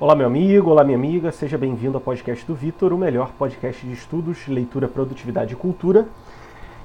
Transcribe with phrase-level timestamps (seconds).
[0.00, 3.86] Olá, meu amigo, olá, minha amiga, seja bem-vindo ao podcast do Vitor, o melhor podcast
[3.86, 6.08] de estudos, leitura, produtividade e cultura.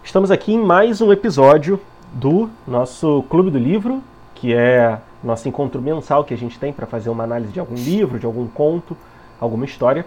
[0.03, 1.79] Estamos aqui em mais um episódio
[2.11, 6.85] do nosso Clube do Livro, que é nosso encontro mensal que a gente tem para
[6.85, 8.97] fazer uma análise de algum livro, de algum conto,
[9.39, 10.05] alguma história.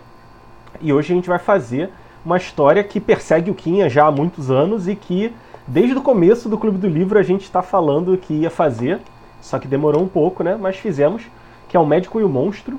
[0.79, 1.89] E hoje a gente vai fazer
[2.23, 5.33] uma história que persegue o Quinha já há muitos anos e que,
[5.67, 9.01] desde o começo do Clube do Livro, a gente está falando que ia fazer,
[9.41, 10.59] só que demorou um pouco, né?
[10.61, 11.23] Mas fizemos,
[11.71, 12.79] que é O Médico e o Monstro,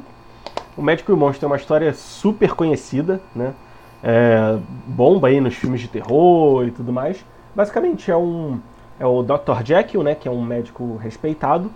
[0.79, 3.53] o Médico e o Monstro é uma história super conhecida, né?
[4.01, 7.23] É, bomba aí nos filmes de terror e tudo mais.
[7.53, 8.61] Basicamente é um
[8.97, 9.61] é o Dr.
[9.65, 11.69] Jekyll, né, que é um médico respeitado,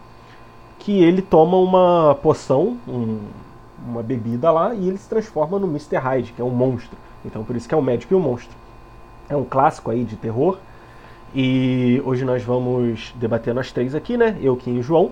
[0.79, 3.19] que ele toma uma poção, um,
[3.85, 5.97] uma bebida lá e ele se transforma no Mr.
[5.97, 6.97] Hyde, que é um monstro.
[7.25, 8.55] Então por isso que é o Médico e o Monstro.
[9.27, 10.59] É um clássico aí de terror.
[11.35, 14.37] E hoje nós vamos debater nós três aqui, né?
[14.41, 15.11] Eu, Kim e João.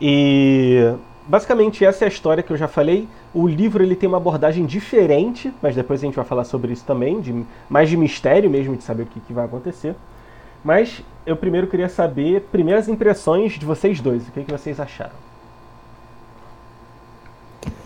[0.00, 0.94] E
[1.26, 3.08] basicamente essa é a história que eu já falei.
[3.34, 6.84] O livro ele tem uma abordagem diferente, mas depois a gente vai falar sobre isso
[6.84, 9.94] também, de, mais de mistério mesmo, de saber o que, que vai acontecer.
[10.64, 14.26] Mas eu primeiro queria saber primeiras impressões de vocês dois.
[14.28, 15.14] O que, que vocês acharam?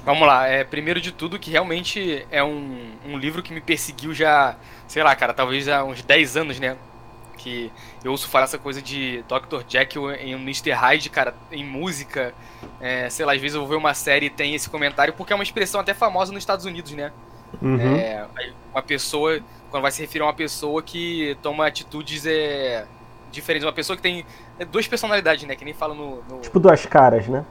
[0.05, 4.15] Vamos lá, é, primeiro de tudo que realmente é um, um livro que me perseguiu
[4.15, 4.57] já,
[4.89, 6.77] sei lá, cara, talvez há uns 10 anos, né?
[7.41, 7.73] Que
[8.05, 9.63] eu ouço falar essa coisa de Dr.
[9.67, 10.73] Jekyll em Mr.
[10.73, 12.35] Hyde, cara, em música.
[12.81, 15.33] É, sei lá, às vezes eu vou ver uma série e tem esse comentário, porque
[15.33, 17.11] é uma expressão até famosa nos Estados Unidos, né?
[17.61, 17.97] Uhum.
[17.97, 18.27] É,
[18.73, 22.87] uma pessoa, quando vai se referir a uma pessoa que toma atitudes é,
[23.33, 23.67] diferentes.
[23.67, 24.25] Uma pessoa que tem
[24.59, 25.57] é, duas personalidades, né?
[25.57, 26.41] Que nem fala no, no...
[26.41, 27.45] Tipo duas caras, né?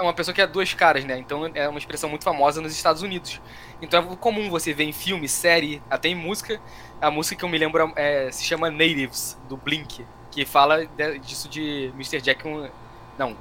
[0.00, 1.18] É uma pessoa que é duas caras, né?
[1.18, 3.38] Então é uma expressão muito famosa nos Estados Unidos.
[3.82, 6.58] Então é comum você ver em filme, série, até em música.
[7.02, 11.18] A música que eu me lembro é, se chama Natives, do Blink, que fala de,
[11.18, 12.18] disso de Mr.
[12.24, 12.70] Jekyll.
[13.18, 13.36] Não,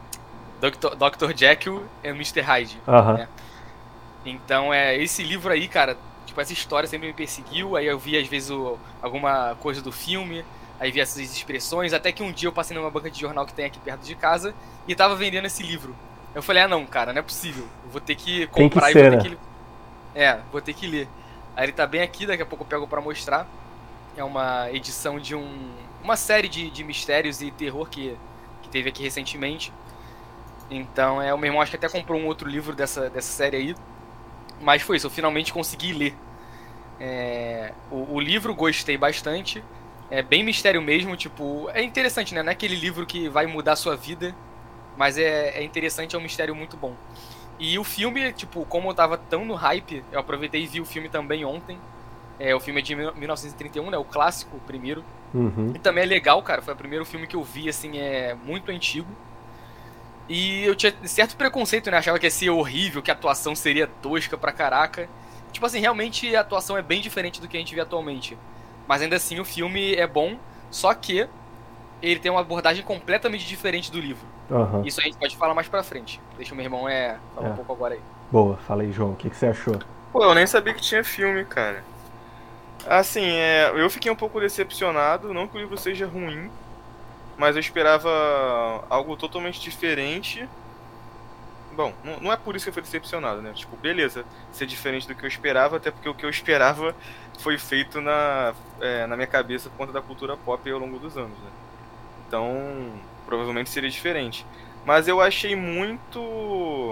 [0.60, 0.98] Dr.
[0.98, 1.34] Dr.
[1.34, 2.42] Jekyll e Mr.
[2.42, 2.82] Hyde.
[2.86, 3.14] Uhum.
[3.14, 3.30] Né?
[4.26, 5.98] Então é esse livro aí, cara.
[6.26, 7.78] Tipo, essa história sempre me perseguiu.
[7.78, 10.44] Aí eu vi às vezes o, alguma coisa do filme.
[10.78, 11.94] Aí vi essas expressões.
[11.94, 14.14] Até que um dia eu passei numa banca de jornal que tem aqui perto de
[14.14, 14.54] casa
[14.86, 15.96] e tava vendendo esse livro.
[16.34, 17.68] Eu falei, ah não, cara, não é possível.
[17.84, 19.24] Eu vou ter que comprar que ser, e vou né?
[19.24, 19.38] ter que.
[20.16, 21.08] É, vou ter que ler.
[21.56, 23.48] Aí ele tá bem aqui, daqui a pouco eu pego pra mostrar.
[24.16, 25.72] É uma edição de um.
[26.04, 28.16] uma série de, de mistérios e terror que,
[28.62, 29.74] que teve aqui recentemente.
[30.70, 33.58] Então é, o meu irmão acho que até comprou um outro livro dessa, dessa série
[33.58, 33.76] aí.
[34.62, 36.16] Mas foi isso, eu finalmente consegui ler.
[37.00, 39.64] É, o, o livro gostei bastante.
[40.12, 41.70] É bem mistério mesmo, tipo.
[41.74, 42.44] É interessante, né?
[42.44, 44.36] Não é aquele livro que vai mudar a sua vida
[45.00, 46.94] mas é, é interessante, é um mistério muito bom.
[47.58, 50.86] E o filme, tipo, como eu tava tão no hype, eu aproveitei e vi o
[50.86, 51.80] filme também ontem.
[52.38, 53.98] É, o filme é de 1931, né?
[53.98, 55.02] O clássico, o primeiro.
[55.34, 55.72] Uhum.
[55.74, 56.62] E também é legal, cara.
[56.62, 59.08] Foi o primeiro filme que eu vi, assim, é muito antigo.
[60.28, 61.98] E eu tinha certo preconceito, né?
[61.98, 65.08] Achava que ia ser horrível, que a atuação seria tosca pra caraca.
[65.54, 68.38] Tipo assim, realmente a atuação é bem diferente do que a gente vê atualmente.
[68.86, 70.38] Mas ainda assim, o filme é bom,
[70.70, 71.26] só que
[72.02, 74.26] ele tem uma abordagem completamente diferente do livro.
[74.50, 74.84] Uhum.
[74.86, 76.20] Isso a gente pode falar mais pra frente.
[76.38, 77.52] Deixa o meu irmão é, falar É.
[77.52, 78.02] um pouco agora aí.
[78.32, 79.12] Boa, fala aí, João.
[79.12, 79.80] O que, que você achou?
[80.12, 81.84] Pô, eu nem sabia que tinha filme, cara.
[82.88, 86.50] Assim, é, eu fiquei um pouco decepcionado, não que o livro seja ruim,
[87.38, 88.10] mas eu esperava
[88.90, 90.48] algo totalmente diferente.
[91.76, 93.52] Bom, não, não é por isso que eu fui decepcionado, né?
[93.54, 96.96] Tipo, beleza, ser diferente do que eu esperava, até porque o que eu esperava
[97.40, 101.18] foi feito na, é, na minha cabeça por conta da cultura pop ao longo dos
[101.18, 101.50] anos, né?
[102.30, 104.48] Então, provavelmente seria diferente.
[104.86, 106.20] Mas eu achei muito,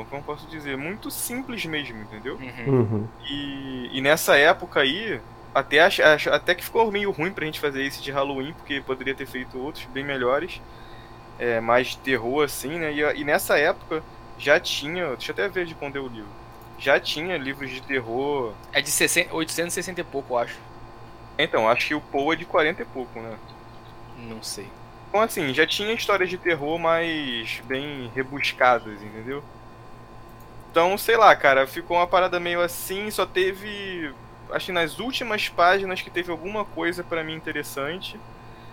[0.09, 2.43] como posso dizer, muito simples mesmo, entendeu?
[2.65, 2.79] Uhum.
[2.81, 3.09] Uhum.
[3.19, 5.21] E, e nessa época aí,
[5.53, 8.81] até, ach, ach- até que ficou meio ruim pra gente fazer esse de Halloween, porque
[8.81, 10.61] poderia ter feito outros bem melhores,
[11.37, 12.93] é, mais de terror assim, né?
[12.93, 14.03] E, e nessa época
[14.37, 16.35] já tinha, deixa eu até ver de quando é o livro,
[16.77, 18.59] já tinha livros de terror.
[18.71, 20.61] É de 60, 860 e pouco, eu acho.
[21.37, 23.39] Então, acho que o Poe é de 40 e pouco, né?
[24.15, 24.76] Não sei.
[25.09, 29.43] Então, assim, já tinha histórias de terror mais bem rebuscadas, entendeu?
[30.69, 34.13] Então, sei lá, cara, ficou uma parada meio assim, só teve.
[34.51, 38.19] Acho que nas últimas páginas que teve alguma coisa pra mim interessante.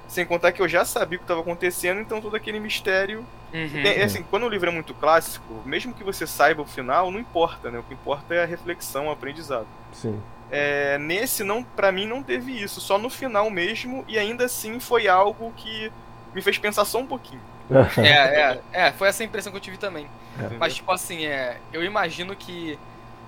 [0.07, 3.25] Sem contar que eu já sabia o que estava acontecendo, então todo aquele mistério.
[3.55, 3.83] Uhum.
[3.85, 7.19] É, assim, quando o livro é muito clássico, mesmo que você saiba o final, não
[7.19, 7.79] importa, né?
[7.79, 9.67] O que importa é a reflexão, o aprendizado.
[9.93, 10.21] Sim.
[10.51, 14.79] É, nesse, não, para mim, não teve isso, só no final mesmo, e ainda assim
[14.79, 15.91] foi algo que
[16.35, 17.41] me fez pensar só um pouquinho.
[17.99, 20.07] É, é, é, foi essa impressão que eu tive também.
[20.37, 20.59] entendeu?
[20.59, 22.79] Mas, tipo assim, é, eu imagino que.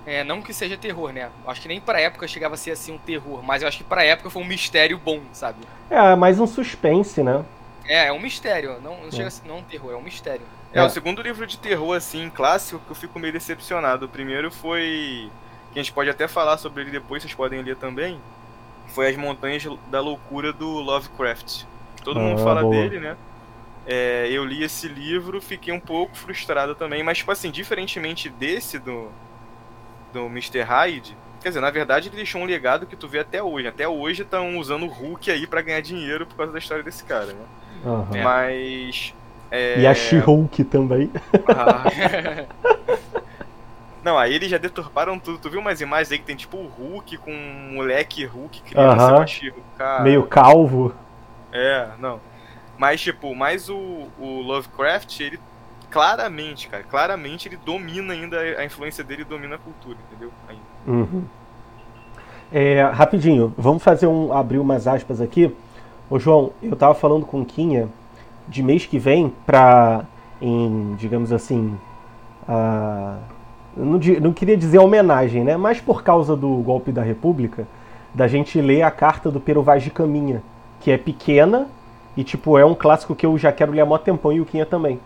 [0.06, 1.30] É, não que seja terror, né?
[1.46, 3.84] Acho que nem pra época chegava a ser assim um terror, mas eu acho que
[3.84, 5.58] pra época foi um mistério bom, sabe?
[5.90, 7.44] É, mais um suspense, né?
[7.88, 9.10] É, é um mistério, não, não É.
[9.10, 10.42] chega a ser não é um terror, é um mistério.
[10.72, 14.04] É, o segundo livro de terror, assim, clássico, que eu fico meio decepcionado.
[14.04, 15.30] O primeiro foi.
[15.72, 18.20] Que a gente pode até falar sobre ele depois, vocês podem ler também.
[18.88, 21.64] Foi As Montanhas da Loucura do Lovecraft.
[22.06, 22.74] Todo mundo Ah, fala boa.
[22.74, 23.16] dele, né?
[23.86, 28.78] É, eu li esse livro, fiquei um pouco frustrado também, mas, tipo assim, diferentemente desse
[28.78, 29.08] do,
[30.12, 30.62] do Mr.
[30.62, 33.68] Hyde, quer dizer, na verdade ele deixou um legado que tu vê até hoje.
[33.68, 37.04] Até hoje estão usando o Hulk aí pra ganhar dinheiro por causa da história desse
[37.04, 37.44] cara, né?
[38.14, 38.22] É.
[38.24, 39.14] Mas.
[39.50, 41.10] é, E a She-Hulk também.
[41.48, 41.84] ah,
[44.02, 45.38] Não, aí eles já deturparam tudo.
[45.38, 49.02] Tu viu umas imagens aí que tem tipo o Hulk com um moleque Hulk criança
[49.06, 49.16] Aham.
[49.16, 50.02] com a She-Hulk, cara.
[50.04, 50.94] Meio calvo.
[51.56, 52.20] É, não.
[52.78, 55.40] Mas, tipo, mais o, o Lovecraft, ele
[55.90, 60.30] claramente, cara, claramente ele domina ainda, a influência dele domina a cultura, entendeu?
[60.86, 61.24] Uhum.
[62.52, 64.32] É, rapidinho, vamos fazer um.
[64.32, 65.54] abrir umas aspas aqui.
[66.08, 67.88] Ô João, eu tava falando com o Quinha
[68.46, 70.04] de mês que vem pra.
[70.40, 71.76] em, digamos assim.
[73.76, 75.56] não, não queria dizer homenagem, né?
[75.56, 77.66] Mas por causa do golpe da República,
[78.14, 80.42] da gente ler a carta do Pero Vaz de Caminha,
[80.80, 81.68] que é pequena
[82.16, 84.46] e, tipo, é um clássico que eu já quero ler há mó tempão e o
[84.46, 85.00] Quinha também.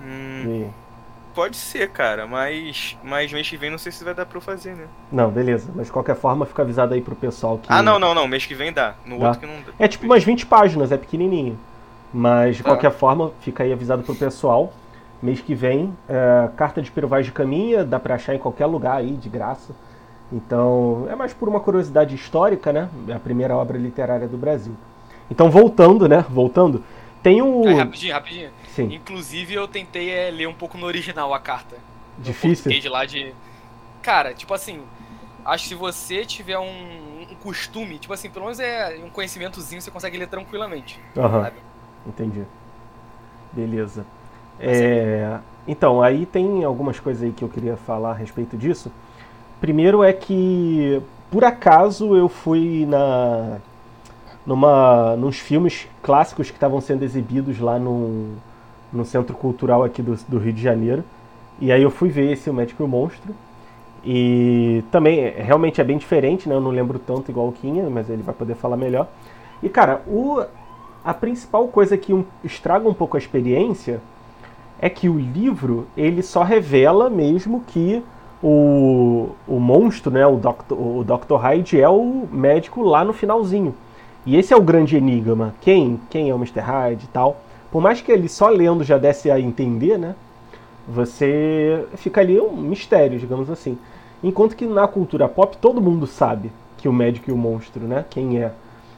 [0.00, 0.70] Hum, E-
[1.34, 4.42] pode ser, cara, mas, mas mês que vem não sei se vai dar pra eu
[4.42, 4.86] fazer, né?
[5.10, 5.70] Não, beleza.
[5.74, 7.72] Mas de qualquer forma, fica avisado aí pro pessoal que.
[7.72, 8.94] Ah, não, não, não, mês que vem dá.
[9.04, 9.26] No Dá.
[9.26, 9.72] outro que não dá.
[9.78, 11.58] É tipo umas 20 páginas, é pequenininho.
[12.12, 12.70] Mas de Tá.
[12.70, 14.72] qualquer forma, fica aí avisado pro pessoal.
[15.22, 18.66] Mês que vem, é, carta de Pero Vaz de Caminha, dá pra achar em qualquer
[18.66, 19.74] lugar aí, de graça.
[20.34, 22.90] Então, é mais por uma curiosidade histórica, né?
[23.06, 24.74] É a primeira obra literária do Brasil.
[25.30, 26.24] Então, voltando, né?
[26.28, 26.82] Voltando,
[27.22, 27.66] tem o.
[27.68, 28.50] Aí, rapidinho, rapidinho.
[28.68, 31.76] Sim, Inclusive eu tentei é, ler um pouco no original a carta.
[32.18, 32.64] Difícil.
[32.64, 33.32] português lá de.
[34.02, 34.82] Cara, tipo assim,
[35.44, 39.80] acho que se você tiver um, um costume, tipo assim, pelo menos é um conhecimentozinho,
[39.80, 41.00] você consegue ler tranquilamente.
[41.16, 41.56] Aham, sabe?
[42.06, 42.42] entendi.
[43.52, 44.04] Beleza.
[44.58, 48.90] É, então, aí tem algumas coisas aí que eu queria falar a respeito disso.
[49.64, 51.00] Primeiro é que,
[51.30, 53.56] por acaso, eu fui na
[54.44, 58.34] numa nos filmes clássicos que estavam sendo exibidos lá no,
[58.92, 61.02] no Centro Cultural aqui do, do Rio de Janeiro.
[61.58, 63.34] E aí eu fui ver esse O Médico e o Monstro.
[64.04, 66.54] E também, é- realmente é bem diferente, né?
[66.54, 69.08] Eu não lembro tanto igual o Quinha, mas ele vai poder falar melhor.
[69.62, 70.44] E, cara, o,
[71.02, 74.02] a principal coisa que um- estraga um pouco a experiência
[74.78, 78.04] é que o livro ele só revela mesmo que
[78.46, 80.74] o, o monstro, né, o Dr.
[80.74, 81.36] o Dr.
[81.36, 83.74] Hyde é o médico lá no finalzinho.
[84.26, 85.54] E esse é o grande enigma.
[85.62, 86.60] Quem, quem é o Mr.
[86.60, 87.40] Hyde e tal.
[87.72, 90.14] Por mais que ele só lendo já desse a entender, né?
[90.86, 93.78] Você fica ali um mistério, digamos assim.
[94.22, 98.04] Enquanto que na cultura pop todo mundo sabe que o médico e o monstro, né?
[98.10, 98.52] Quem é.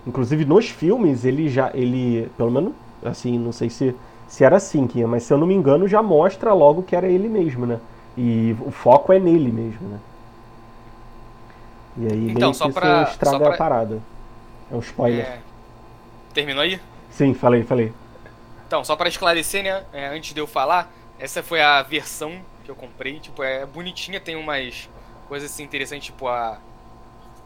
[0.04, 2.72] Inclusive nos filmes ele já ele, pelo menos
[3.04, 3.94] assim, não sei se
[4.26, 7.28] se era assim mas se eu não me engano já mostra logo que era ele
[7.28, 7.78] mesmo, né?
[8.16, 9.98] E o foco é nele mesmo, né?
[11.98, 14.02] E aí Então, meio só que pra- isso estraga pra- a parada.
[14.70, 15.24] É um spoiler.
[15.24, 15.38] É,
[16.34, 16.80] Terminou aí?
[17.10, 17.92] Sim, falei, falei.
[18.66, 22.70] Então, só pra esclarecer, né, é, antes de eu falar, essa foi a versão que
[22.70, 24.88] eu comprei, tipo, é bonitinha, tem umas
[25.28, 26.58] coisas assim interessantes, tipo a,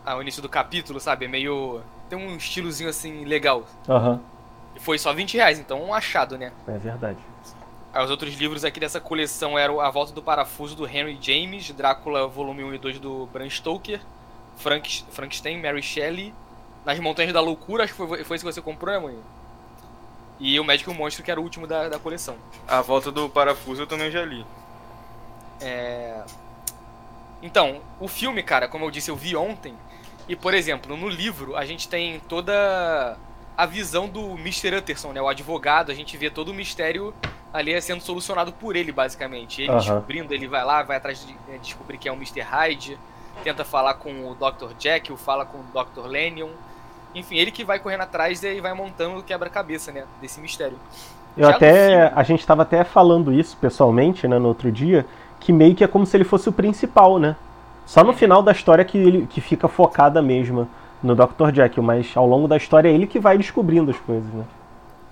[0.04, 3.64] a o início do capítulo, sabe, é meio tem um estilozinho assim legal.
[3.88, 4.18] Aham,
[4.74, 6.50] E foi só 20 reais, então um achado, né?
[6.66, 7.18] é verdade.
[7.92, 12.28] Os outros livros aqui dessa coleção eram A Volta do Parafuso do Henry James, Drácula
[12.28, 14.00] volume 1 e 2 do Bram Stoker,
[14.56, 16.32] Frank, Frankenstein, Mary Shelley,
[16.84, 19.18] Nas Montanhas da Loucura, acho que foi, foi esse que você comprou, né, mãe?
[20.38, 22.36] E o Médico e o Monstro, que era o último da, da coleção.
[22.66, 24.46] A volta do parafuso eu também já li.
[25.60, 26.22] É...
[27.42, 29.74] Então, o filme, cara, como eu disse, eu vi ontem.
[30.28, 33.18] E, por exemplo, no livro a gente tem toda
[33.56, 34.76] a visão do Mr.
[34.76, 35.20] Utterson, né?
[35.20, 37.12] O advogado, a gente vê todo o mistério
[37.52, 39.62] ali sendo solucionado por ele, basicamente.
[39.62, 39.78] Ele Aham.
[39.78, 42.40] descobrindo, ele vai lá, vai atrás de é, descobrir quem é o Mr.
[42.40, 42.98] Hyde,
[43.42, 44.72] tenta falar com o Dr.
[44.78, 46.06] Jekyll, fala com o Dr.
[46.06, 46.50] Lennon.
[47.14, 50.04] Enfim, ele que vai correndo atrás e vai montando o quebra-cabeça, né?
[50.20, 50.78] Desse mistério.
[51.36, 51.88] Eu Já até.
[52.06, 55.06] filme- A gente tava até falando isso pessoalmente, né, no outro dia,
[55.40, 57.34] que meio que é como se ele fosse o principal, né?
[57.86, 60.68] Só no final da história que ele que fica focada mesmo
[61.02, 61.52] no Dr.
[61.52, 64.44] Jekyll, mas ao longo da história é ele que vai descobrindo as coisas, né?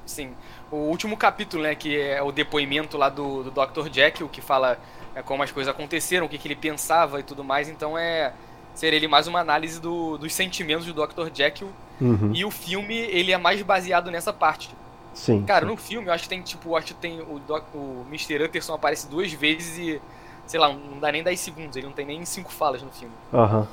[0.06, 0.30] Sim.
[0.70, 3.88] O último capítulo, né, que é o depoimento lá do, do Dr.
[3.90, 4.78] Jekyll, que fala
[5.14, 8.32] é, como as coisas aconteceram, o que, que ele pensava e tudo mais, então é
[8.74, 11.30] ser ele mais uma análise do- dos sentimentos do Dr.
[11.32, 11.70] Jekyll.
[12.00, 12.32] Uhum.
[12.34, 14.70] E o filme, ele é mais baseado nessa parte.
[15.14, 15.42] Sim.
[15.44, 15.70] Cara, sim.
[15.72, 18.44] no filme, eu acho que tem, tipo, acho que tem o, Doc, o Mr.
[18.44, 20.00] Utterson aparece duas vezes e,
[20.46, 23.14] sei lá, não dá nem 10 segundos, ele não tem nem cinco falas no filme.
[23.32, 23.66] Aham.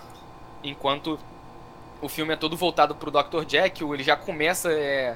[0.64, 1.20] Enquanto
[2.02, 3.44] o filme é todo voltado pro Dr.
[3.48, 5.16] Jekyll, ele já começa é,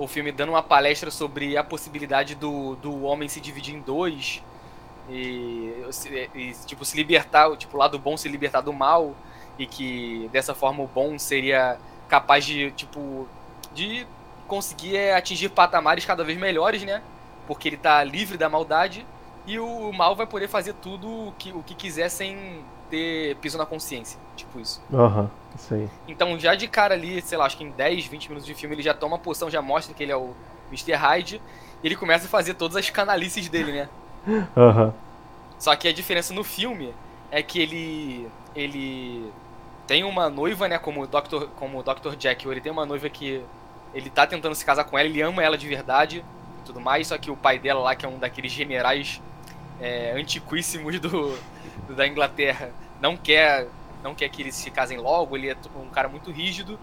[0.00, 4.42] o filme dando uma palestra sobre a possibilidade do, do homem se dividir em dois
[5.10, 5.74] e,
[6.34, 9.14] e, tipo se libertar, tipo o lado bom se libertar do mal
[9.58, 11.78] e que dessa forma o bom seria
[12.08, 13.28] capaz de tipo
[13.74, 14.06] de
[14.48, 17.02] conseguir é, atingir patamares cada vez melhores, né?
[17.46, 19.06] Porque ele tá livre da maldade
[19.46, 23.56] e o mal vai poder fazer tudo o que, o que quiser sem ter piso
[23.56, 24.18] na consciência.
[24.36, 24.82] Tipo isso.
[24.92, 25.88] Aham, uhum, isso aí.
[26.08, 28.74] Então, já de cara ali, sei lá, acho que em 10, 20 minutos de filme,
[28.74, 30.34] ele já toma a poção, já mostra que ele é o
[30.68, 30.92] Mr.
[30.92, 31.42] Hyde.
[31.82, 33.88] E ele começa a fazer todas as canalices dele, né?
[34.56, 34.86] Aham.
[34.86, 34.92] Uhum.
[35.58, 36.94] Só que a diferença no filme
[37.30, 38.28] é que ele.
[38.54, 39.30] Ele
[39.86, 40.78] tem uma noiva, né?
[40.78, 41.46] Como o Dr.
[41.56, 42.14] Como o Dr.
[42.18, 43.42] Jekyll, ele tem uma noiva que
[43.94, 46.24] ele tá tentando se casar com ela, ele ama ela de verdade
[46.60, 49.20] e tudo mais, só que o pai dela lá, que é um daqueles generais
[49.80, 51.38] é, antiquíssimos do, do,
[51.94, 52.70] da Inglaterra,
[53.00, 53.66] não quer
[54.02, 56.78] não quer que eles se casem logo, ele é um cara muito rígido.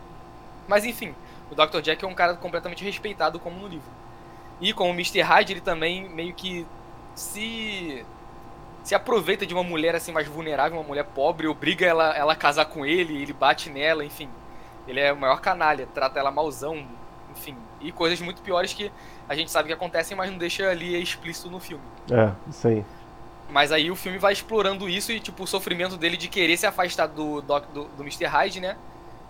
[0.68, 1.16] Mas enfim,
[1.50, 1.82] o Dr.
[1.82, 3.90] Jack é um cara completamente respeitado como no livro.
[4.60, 5.22] E como o Mr.
[5.22, 6.66] Hyde, ele também meio que
[7.16, 8.06] se
[8.84, 12.36] se aproveita de uma mulher assim mais vulnerável, uma mulher pobre, obriga ela, ela a
[12.36, 14.30] casar com ele, ele bate nela, enfim.
[14.88, 16.88] Ele é o maior canalha, trata ela malzão,
[17.30, 17.58] enfim.
[17.82, 18.90] E coisas muito piores que
[19.28, 21.84] a gente sabe que acontecem, mas não deixa ali explícito no filme.
[22.10, 22.86] É, isso aí.
[23.50, 26.66] Mas aí o filme vai explorando isso e, tipo, o sofrimento dele de querer se
[26.66, 28.26] afastar do, do, do, do Mr.
[28.26, 28.76] Hyde, né?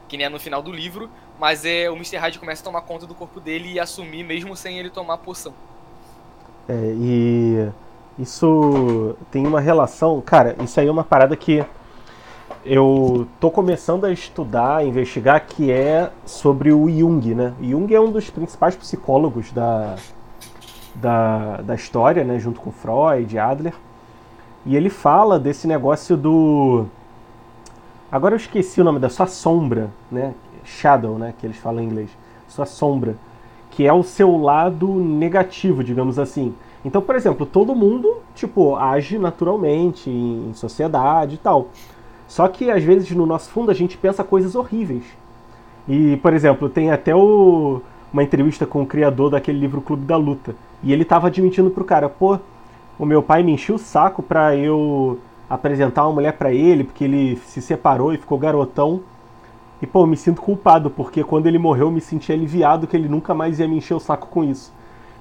[0.08, 1.10] Que nem é no final do livro.
[1.40, 2.18] Mas é, o Mr.
[2.18, 5.18] Hyde começa a tomar conta do corpo dele e assumir mesmo sem ele tomar a
[5.18, 5.54] poção.
[6.68, 7.70] É, e
[8.18, 10.20] isso tem uma relação.
[10.22, 11.64] Cara, isso aí é uma parada que
[12.66, 17.54] eu tô começando a estudar, a investigar, que é sobre o Jung, né?
[17.62, 19.96] Jung é um dos principais psicólogos da,
[20.96, 22.40] da, da história, né?
[22.40, 23.74] Junto com Freud, Adler.
[24.68, 26.88] E ele fala desse negócio do.
[28.12, 30.34] Agora eu esqueci o nome da sua sombra, né?
[30.66, 31.34] Shadow, né?
[31.40, 32.10] Que eles falam em inglês.
[32.50, 33.16] Sua sombra.
[33.72, 36.54] Que é o seu lado negativo, digamos assim.
[36.84, 41.70] Então, por exemplo, todo mundo, tipo, age naturalmente em sociedade e tal.
[42.28, 45.06] Só que às vezes no nosso fundo a gente pensa coisas horríveis.
[45.88, 47.82] E, por exemplo, tem até o,
[48.12, 50.54] uma entrevista com o criador daquele livro Clube da Luta.
[50.84, 52.38] E ele tava admitindo pro cara, pô,
[53.00, 57.04] o meu pai me encheu o saco pra eu apresentar uma mulher para ele, porque
[57.04, 59.02] ele se separou e ficou garotão.
[59.82, 62.98] E, pô, eu me sinto culpado, porque quando ele morreu eu me senti aliviado que
[62.98, 64.74] ele nunca mais ia me encher o saco com isso.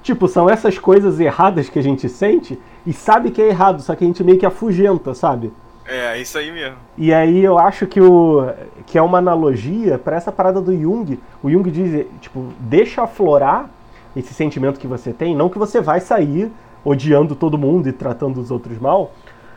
[0.02, 3.94] Tipo, são essas coisas erradas que a gente sente e sabe que é errado, só
[3.94, 5.52] que a gente meio que afugenta, sabe?
[5.84, 6.76] É, é isso aí mesmo.
[6.96, 8.48] E aí eu acho que, o,
[8.86, 11.18] que é uma analogia para essa parada do Jung.
[11.42, 13.68] O Jung diz, tipo, deixa aflorar
[14.16, 16.50] esse sentimento que você tem, não que você vai sair
[16.86, 19.10] odiando todo mundo e tratando os outros mal,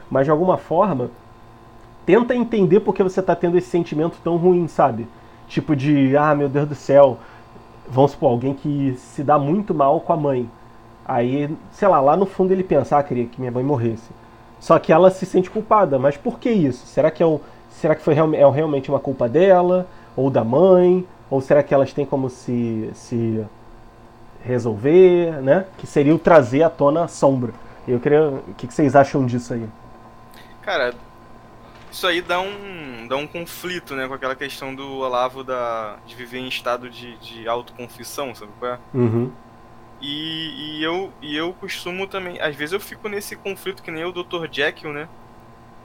[0.10, 1.12] mas de alguma forma
[2.04, 5.08] tenta entender por que você está tendo esse sentimento tão ruim, sabe?
[5.48, 7.20] Tipo de, ah, meu Deus do céu,
[7.88, 10.50] vamos supor, alguém que se dá muito mal com a mãe.
[11.06, 14.10] Aí, sei lá, lá no fundo ele pensa, ah, queria que minha mãe morresse.
[14.60, 16.00] Só que ela se sente culpada.
[16.00, 16.86] Mas por que isso?
[16.88, 19.88] Será que é, um, será que foi é realmente uma culpa dela?
[20.16, 21.06] Ou da mãe?
[21.30, 23.46] Ou será que elas têm como se, se
[24.44, 25.66] resolver, né?
[25.78, 27.54] Que seria o trazer à tona a sombra.
[27.88, 28.30] Eu queria.
[28.30, 29.68] O que vocês acham disso aí?
[30.62, 30.94] Cara,
[31.92, 34.08] isso aí dá um, dá um conflito, né?
[34.08, 38.74] Com aquela questão do Olavo da, de viver em estado de, de autoconfissão, sabe qual
[38.74, 38.80] é?
[38.94, 39.32] Uhum.
[40.02, 42.40] E, e, eu, e eu costumo também.
[42.40, 44.48] Às vezes eu fico nesse conflito que nem o Dr.
[44.50, 45.10] Jekyll, né?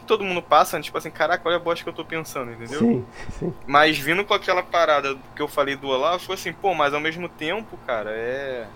[0.05, 2.79] Que todo mundo passa, tipo assim, caraca, olha a bosta que eu tô pensando, entendeu?
[2.79, 3.05] Sim,
[3.39, 3.55] sim.
[3.67, 7.01] Mas vindo com aquela parada que eu falei do Olavo, foi assim, pô, mas ao
[7.01, 8.67] mesmo tempo, cara, é.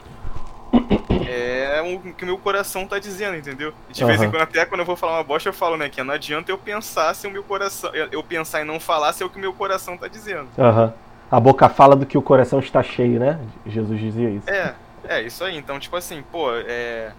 [1.30, 3.75] É o que o meu coração tá dizendo, entendeu?
[3.90, 5.90] De vez em quando, até quando eu vou falar uma bosta, eu falo, né?
[5.90, 7.90] Que não adianta eu pensar se o meu coração.
[7.94, 10.49] Eu pensar e não falar se é o que o meu coração tá dizendo.
[10.58, 10.85] Aham.
[10.87, 10.92] Uhum.
[11.30, 13.38] A boca fala do que o coração está cheio, né?
[13.66, 14.49] Jesus dizia isso.
[14.49, 14.75] É.
[15.06, 15.58] É, isso aí.
[15.58, 17.12] Então, tipo assim, pô, é.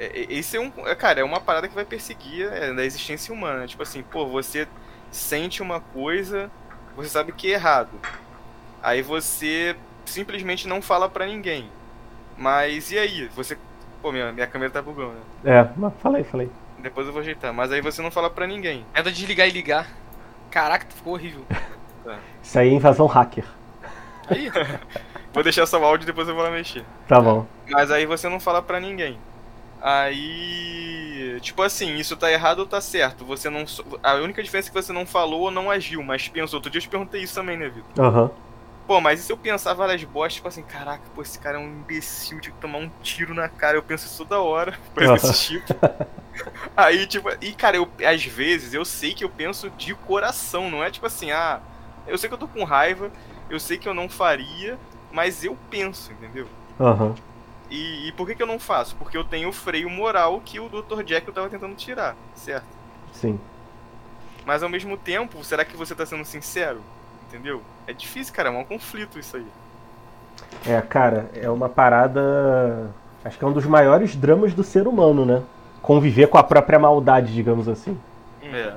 [0.00, 0.72] É esse é um.
[0.86, 3.66] É, cara, é uma parada que vai perseguir é, da existência humana.
[3.66, 4.66] Tipo assim, pô, você
[5.10, 6.50] sente uma coisa,
[6.96, 7.90] você sabe que é errado.
[8.82, 9.76] Aí você
[10.06, 11.68] simplesmente não fala pra ninguém.
[12.36, 13.28] Mas e aí?
[13.36, 13.58] Você.
[14.00, 15.20] Pô, minha, minha câmera tá bugando, né?
[15.60, 16.50] É, mas falei, falei.
[16.78, 17.52] Depois eu vou ajeitar.
[17.52, 18.86] Mas aí você não fala pra ninguém.
[18.94, 19.86] É da desligar e ligar.
[20.50, 21.44] Caraca, ficou horrível.
[22.02, 22.18] Tá.
[22.42, 23.44] Isso aí é invasão hacker.
[24.26, 24.50] Aí.
[25.34, 26.84] Vou deixar só o áudio e depois eu vou lá mexer.
[27.06, 27.46] Tá bom.
[27.68, 29.18] Mas aí você não fala pra ninguém.
[29.80, 33.24] Aí, tipo assim, isso tá errado ou tá certo?
[33.24, 33.64] Você não.
[34.02, 36.58] A única diferença é que você não falou ou não agiu, mas pensou.
[36.58, 38.04] Outro dia eu te perguntei isso também, né, Vitor?
[38.04, 38.22] Aham.
[38.24, 38.30] Uhum.
[38.86, 41.60] Pô, mas e se eu pensar várias bostas, tipo assim, caraca, pô, esse cara é
[41.60, 43.76] um imbecil, de tomar um tiro na cara.
[43.76, 45.14] Eu penso isso toda hora, uhum.
[45.14, 45.74] desse tipo.
[46.76, 50.82] Aí, tipo, e cara, eu, às vezes eu sei que eu penso de coração, não
[50.82, 51.60] é tipo assim, ah,
[52.06, 53.10] eu sei que eu tô com raiva,
[53.48, 54.78] eu sei que eu não faria,
[55.12, 56.48] mas eu penso, entendeu?
[56.78, 57.14] Aham.
[57.70, 58.96] E, e por que, que eu não faço?
[58.96, 61.04] Porque eu tenho o freio moral que o Dr.
[61.06, 62.66] Jekyll tava tentando tirar, certo?
[63.12, 63.38] Sim.
[64.44, 66.80] Mas ao mesmo tempo, será que você tá sendo sincero?
[67.28, 67.62] Entendeu?
[67.86, 69.46] É difícil, cara, é um conflito isso aí.
[70.66, 72.90] É, cara, é uma parada.
[73.24, 75.42] Acho que é um dos maiores dramas do ser humano, né?
[75.80, 77.98] Conviver com a própria maldade, digamos assim.
[78.42, 78.76] É.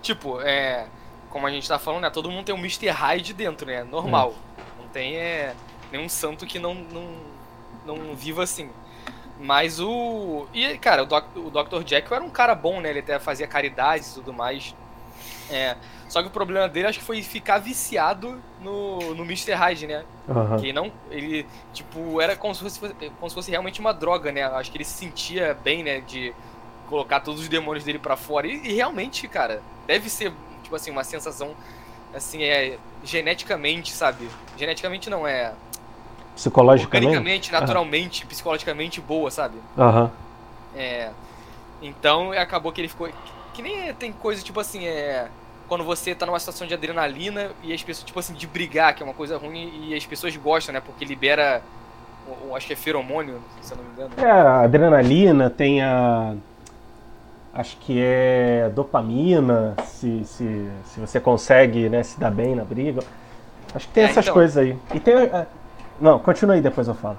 [0.00, 0.86] Tipo, é.
[1.28, 2.10] Como a gente tá falando, né?
[2.10, 2.88] Todo mundo tem um Mr.
[2.88, 3.84] Hyde dentro, né?
[3.84, 4.34] Normal.
[4.78, 5.54] Não tem é,
[5.90, 7.08] nenhum santo que não, não,
[7.86, 8.68] não viva assim.
[9.38, 10.46] Mas o.
[10.54, 11.86] E, cara, o, Doc, o Dr.
[11.86, 12.90] Jekyll era um cara bom, né?
[12.90, 14.74] Ele até fazia caridades e tudo mais.
[15.50, 15.76] É.
[16.08, 19.52] Só que o problema dele acho que foi ficar viciado no, no Mr.
[19.52, 20.04] Hyde, né?
[20.28, 20.58] Aham.
[20.58, 20.92] Que não.
[21.10, 22.80] Ele, tipo, era como se, fosse,
[23.18, 24.44] como se fosse realmente uma droga, né?
[24.44, 26.00] Acho que ele se sentia bem, né?
[26.00, 26.34] De
[26.88, 28.46] colocar todos os demônios dele pra fora.
[28.46, 31.56] E, e realmente, cara, deve ser, tipo assim, uma sensação.
[32.14, 32.78] Assim, é.
[33.02, 34.28] Geneticamente, sabe?
[34.56, 35.52] Geneticamente não, é.
[36.34, 37.06] Psicologicamente.
[37.06, 39.56] Organicamente, naturalmente, psicologicamente boa, sabe?
[39.78, 40.10] Aham.
[40.74, 41.10] É.
[41.80, 43.08] Então acabou que ele ficou.
[43.52, 45.28] Que nem tem coisa tipo assim, é.
[45.68, 49.02] Quando você tá numa situação de adrenalina e as pessoas, tipo assim, de brigar, que
[49.02, 50.80] é uma coisa ruim, e as pessoas gostam, né?
[50.84, 51.62] Porque libera.
[52.54, 54.10] Acho que é feromônio, se eu não me engano.
[54.16, 56.34] É, a adrenalina, tem a.
[57.54, 63.02] Acho que é dopamina, se, se, se você consegue né, se dar bem na briga.
[63.74, 64.34] Acho que tem É, essas então.
[64.34, 64.76] coisas aí.
[64.94, 65.14] E tem.
[66.02, 67.18] Não, continua aí, depois eu falo.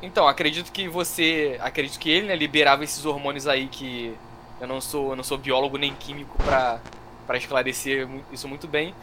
[0.00, 1.56] Então, acredito que você.
[1.60, 4.16] Acredito que ele, né, liberava esses hormônios aí que.
[4.60, 6.80] Eu não sou, eu não sou biólogo nem químico pra,
[7.26, 8.94] pra esclarecer isso muito bem.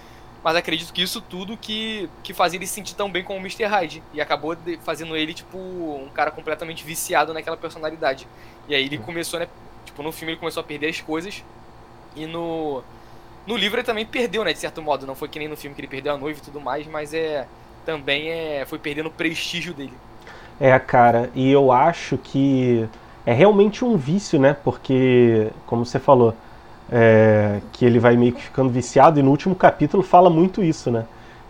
[0.43, 3.41] Mas acredito que isso tudo que, que fazia ele se sentir tão bem como o
[3.41, 3.65] Mr.
[3.65, 4.03] Hyde.
[4.13, 8.25] E acabou de- fazendo ele, tipo, um cara completamente viciado naquela personalidade.
[8.67, 9.47] E aí ele começou, né?
[9.85, 11.43] Tipo, no filme ele começou a perder as coisas.
[12.15, 12.83] E no.
[13.47, 14.53] No livro ele também perdeu, né?
[14.53, 15.05] De certo modo.
[15.07, 17.13] Não foi que nem no filme que ele perdeu a noiva e tudo mais, mas
[17.13, 17.47] é.
[17.85, 18.65] Também é.
[18.65, 19.93] Foi perdendo o prestígio dele.
[20.59, 22.85] É, cara, e eu acho que
[23.25, 24.55] é realmente um vício, né?
[24.63, 26.33] Porque, como você falou,
[26.91, 30.91] é, que ele vai meio que ficando viciado, e no último capítulo fala muito isso,
[30.91, 31.05] né?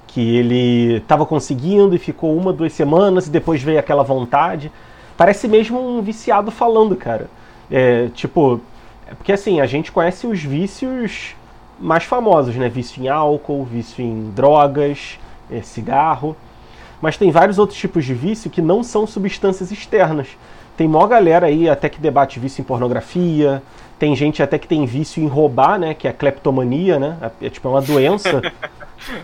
[0.08, 4.72] Que ele estava conseguindo e ficou uma, duas semanas e depois veio aquela vontade.
[5.18, 7.30] Parece mesmo um viciado falando, cara.
[7.72, 8.62] É, tipo,
[9.08, 11.36] é porque assim, a gente conhece os vícios
[11.80, 12.70] mais famosos, né?
[12.70, 15.18] Vício em álcool, vício em drogas,
[15.52, 16.36] é, cigarro.
[17.02, 20.28] Mas tem vários outros tipos de vício que não são substâncias externas.
[20.76, 23.62] Tem mó galera aí até que debate vício em pornografia.
[23.98, 25.94] Tem gente até que tem vício em roubar, né?
[25.94, 27.18] Que é a cleptomania, né?
[27.22, 28.42] É, é tipo é uma doença.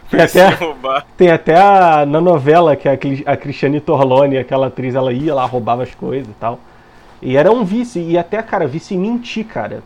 [0.10, 0.58] Tem até,
[1.18, 2.94] tem até a, na novela que a,
[3.26, 6.60] a Cristiane Torlone, aquela atriz, ela ia lá, roubava as coisas e tal.
[7.22, 8.02] E era um vício.
[8.02, 9.84] E até, cara, vício em mentir, cara.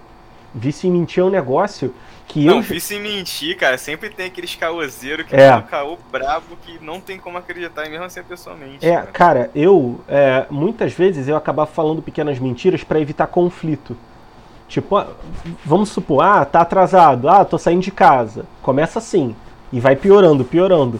[0.53, 1.91] Vício em mentir é um negócio
[2.29, 2.97] que Não, eu.
[2.97, 3.75] em mentir, cara.
[3.77, 5.47] Sempre tem aqueles caôzeiros que É.
[5.47, 5.55] é.
[5.55, 8.85] um caô brabo que não tem como acreditar e mesmo assim a pessoa mente.
[8.87, 9.07] É, cara.
[9.07, 13.97] cara, eu é, muitas vezes eu acabava falando pequenas mentiras pra evitar conflito.
[14.67, 15.07] Tipo, ah,
[15.65, 18.45] vamos supor, ah, tá atrasado, ah, tô saindo de casa.
[18.61, 19.35] Começa assim
[19.73, 20.99] e vai piorando, piorando.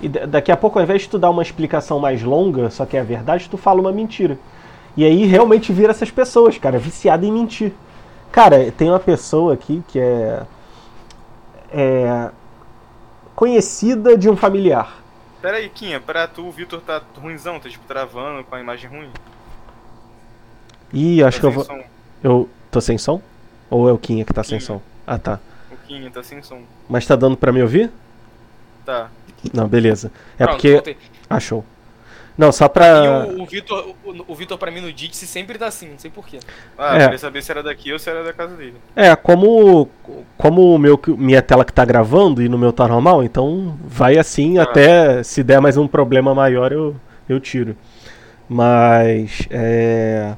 [0.00, 2.84] E da- daqui a pouco, ao invés de tu dar uma explicação mais longa, só
[2.84, 4.36] que é a verdade, tu fala uma mentira.
[4.96, 7.72] E aí realmente vira essas pessoas, cara, viciada em mentir.
[8.32, 10.42] Cara, tem uma pessoa aqui que é,
[11.74, 12.30] é
[13.34, 15.02] conhecida de um familiar.
[15.42, 18.88] Pera aí, Quinha, pra tu o Vitor tá ruimzão, tá tipo travando com a imagem
[18.88, 19.10] ruim.
[20.92, 21.64] Ih, acho Tá que eu vou.
[21.64, 21.80] som.
[22.22, 23.20] Eu tô sem som?
[23.68, 24.80] Ou é o Quinha que tá sem som?
[25.06, 25.40] Ah, tá.
[25.70, 26.62] O Quinha tá sem som.
[26.88, 27.90] Mas tá dando pra me ouvir?
[28.86, 29.10] Tá.
[29.52, 30.10] Não, beleza.
[30.38, 30.72] É Pronto, porque.
[30.72, 30.96] voltei.
[31.28, 31.40] Ah.
[32.36, 33.26] Não, só E pra.
[33.28, 36.10] o, o Vitor, o, o Vitor pra mim no Dixie sempre tá assim, não sei
[36.10, 36.40] porquê.
[36.76, 37.02] Ah, É.
[37.04, 38.74] queria saber se era daqui ou se era da casa dele.
[38.96, 39.88] É, como.
[40.36, 44.18] Como o meu, minha tela que tá gravando e no meu tá normal, então vai
[44.18, 44.64] assim Ah.
[44.64, 46.96] até se der mais um problema maior eu,
[47.28, 47.76] eu tiro.
[48.48, 49.46] Mas.
[49.50, 50.34] É.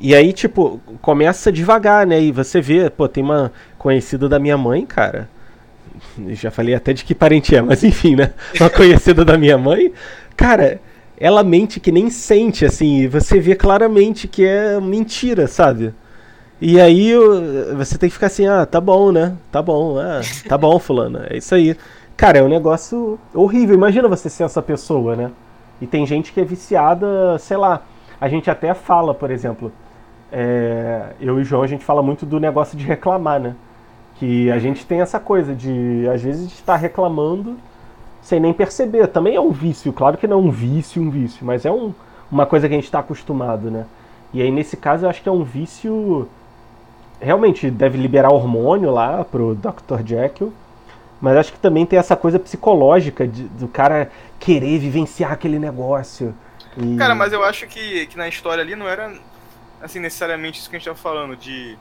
[0.00, 2.20] E aí, tipo, começa devagar, né?
[2.20, 5.28] E você vê, pô, tem uma conhecida da minha mãe, cara.
[6.16, 8.32] Eu Já falei até de que parente é, mas enfim, né?
[8.60, 9.92] Uma conhecida da minha mãe.
[10.36, 10.80] Cara,
[11.20, 13.00] ela mente que nem sente, assim.
[13.00, 15.92] E você vê claramente que é mentira, sabe?
[16.60, 17.12] E aí
[17.76, 19.36] você tem que ficar assim, ah, tá bom, né?
[19.50, 21.20] Tá bom, ah, tá bom, fulano.
[21.28, 21.76] É isso aí.
[22.16, 23.74] Cara, é um negócio horrível.
[23.74, 25.30] Imagina você ser essa pessoa, né?
[25.80, 27.82] E tem gente que é viciada, sei lá.
[28.20, 29.72] A gente até fala, por exemplo,
[30.32, 33.54] é, eu e o João, a gente fala muito do negócio de reclamar, né?
[34.16, 37.56] Que a gente tem essa coisa de, às vezes, estar reclamando
[38.28, 39.06] sem nem perceber.
[39.06, 41.94] Também é um vício, claro que não é um vício, um vício, mas é um,
[42.30, 43.86] uma coisa que a gente está acostumado, né?
[44.34, 46.28] E aí, nesse caso, eu acho que é um vício.
[47.18, 50.06] Realmente deve liberar hormônio lá pro Dr.
[50.06, 50.52] Jekyll.
[51.20, 56.34] Mas acho que também tem essa coisa psicológica de, do cara querer vivenciar aquele negócio.
[56.76, 56.96] E...
[56.96, 59.12] Cara, mas eu acho que, que na história ali não era
[59.82, 61.76] assim necessariamente isso que a gente tava falando, de,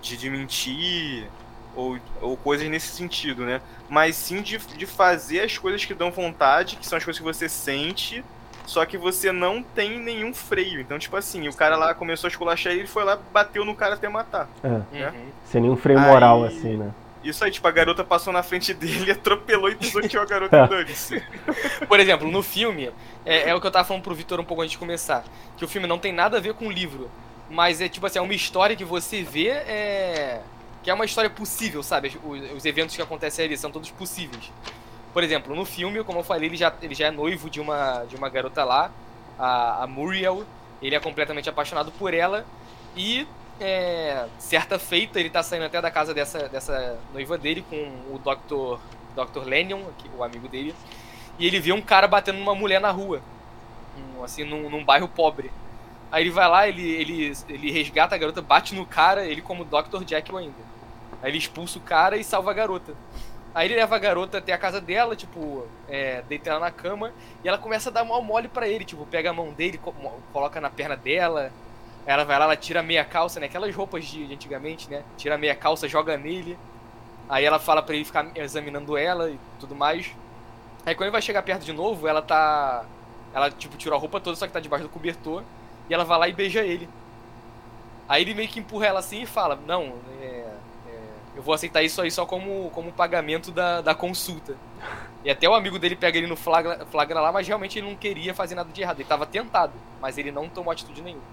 [0.00, 1.28] de, de mentir
[1.74, 3.60] ou, ou coisas nesse sentido, né?
[3.88, 7.24] Mas sim de, de fazer as coisas que dão vontade, que são as coisas que
[7.24, 8.24] você sente,
[8.66, 10.80] só que você não tem nenhum freio.
[10.80, 13.94] Então, tipo assim, o cara lá começou a esculachar ele, foi lá, bateu no cara
[13.94, 14.48] até matar.
[14.62, 14.68] É.
[14.68, 14.84] Né?
[14.92, 15.26] Uhum.
[15.44, 16.56] Sem nenhum freio moral, aí...
[16.56, 16.92] assim, né?
[17.24, 20.66] Isso aí, tipo, a garota passou na frente dele, atropelou e pisoteou a garota é.
[20.66, 20.92] dane
[21.86, 22.90] Por exemplo, no filme,
[23.24, 25.24] é, é, o que eu tava falando pro Vitor um pouco antes de começar,
[25.56, 27.10] que o filme não tem nada a ver com o livro,
[27.48, 30.40] mas é tipo assim, é uma história que você vê, é...
[30.82, 32.18] que é uma história possível, sabe?
[32.24, 34.50] Os, os, eventos que acontecem ali são todos possíveis.
[35.12, 38.04] Por exemplo, no filme, como eu falei, ele já, ele já é noivo de uma,
[38.04, 38.90] de uma garota lá,
[39.38, 40.44] a, a Muriel,
[40.80, 42.44] ele é completamente apaixonado por ela,
[42.96, 43.26] e
[43.60, 48.18] é, certa feita, ele tá saindo até da casa dessa, dessa noiva dele com o
[48.18, 48.80] Dr.
[49.14, 49.46] Dr.
[49.46, 49.84] Lennon,
[50.16, 50.74] o amigo dele,
[51.38, 53.22] e ele vê um cara batendo numa mulher na rua,
[54.24, 55.50] assim, num, num, bairro pobre.
[56.10, 59.64] Aí ele vai lá, ele, ele, ele resgata a garota, bate no cara, ele como
[59.64, 60.06] Dr.
[60.06, 60.71] Jekyll ainda.
[61.22, 62.94] Aí ele expulsa o cara e salva a garota.
[63.54, 67.12] Aí ele leva a garota até a casa dela, tipo, é, deita ela na cama,
[67.44, 69.78] e ela começa a dar mal mole pra ele, tipo, pega a mão dele,
[70.32, 71.52] coloca na perna dela,
[72.06, 73.46] ela vai lá, ela tira meia calça, né?
[73.46, 75.04] Aquelas roupas de, de antigamente, né?
[75.16, 76.58] Tira meia calça, joga nele.
[77.28, 80.12] Aí ela fala para ele ficar examinando ela e tudo mais.
[80.84, 82.84] Aí quando ele vai chegar perto de novo, ela tá.
[83.32, 85.42] Ela, tipo, tirou a roupa toda, só que tá debaixo do cobertor.
[85.88, 86.88] E ela vai lá e beija ele.
[88.08, 90.31] Aí ele meio que empurra ela assim e fala: Não, é,
[91.34, 94.54] eu vou aceitar isso aí só como, como pagamento da, da consulta.
[95.24, 97.96] E até o amigo dele pega ele no flagra, flagra lá, mas realmente ele não
[97.96, 99.00] queria fazer nada de errado.
[99.00, 101.24] Ele tava tentado, mas ele não tomou atitude nenhuma.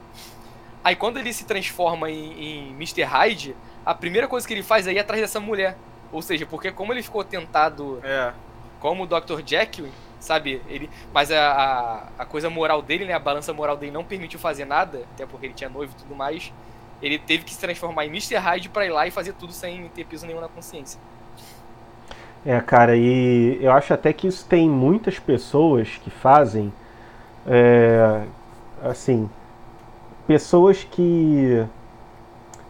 [0.84, 3.04] Aí quando ele se transforma em, em Mr.
[3.04, 5.78] Hyde, a primeira coisa que ele faz é ir atrás dessa mulher.
[6.12, 8.32] Ou seja, porque como ele ficou tentado é.
[8.80, 9.42] como o Dr.
[9.46, 10.62] Jekyll, sabe?
[10.68, 13.14] Ele, mas a, a, a, coisa moral dele, né?
[13.14, 16.16] A balança moral dele não permitiu fazer nada, até porque ele tinha noivo e tudo
[16.16, 16.52] mais.
[17.02, 18.36] Ele teve que se transformar em Mr.
[18.36, 21.00] Hyde pra ir lá e fazer tudo sem ter piso nenhum na consciência.
[22.46, 26.72] É, cara, e eu acho até que isso tem muitas pessoas que fazem.
[27.48, 28.24] É,
[28.84, 29.30] assim,
[30.28, 31.66] pessoas que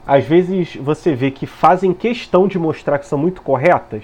[0.07, 4.03] às vezes você vê que fazem questão de mostrar que são muito corretas,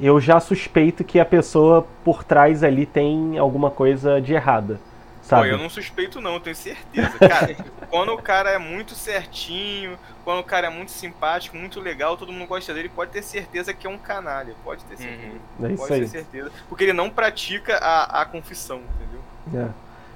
[0.00, 4.80] eu já suspeito que a pessoa por trás ali tem alguma coisa de errada.
[5.30, 5.48] Sabe?
[5.48, 7.18] Pô, eu não suspeito não, eu tenho certeza.
[7.18, 7.56] Cara,
[7.88, 12.32] quando o cara é muito certinho, quando o cara é muito simpático, muito legal, todo
[12.32, 14.54] mundo gosta dele, pode ter certeza que é um canalha.
[14.62, 15.38] Pode ter certeza.
[15.58, 15.66] Uhum.
[15.66, 16.00] É isso pode aí.
[16.00, 16.52] ter certeza.
[16.68, 19.70] Porque ele não pratica a, a confissão, entendeu?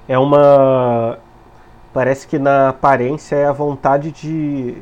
[0.07, 0.13] É.
[0.13, 1.17] É uma
[1.95, 4.75] Parece que na aparência é a vontade de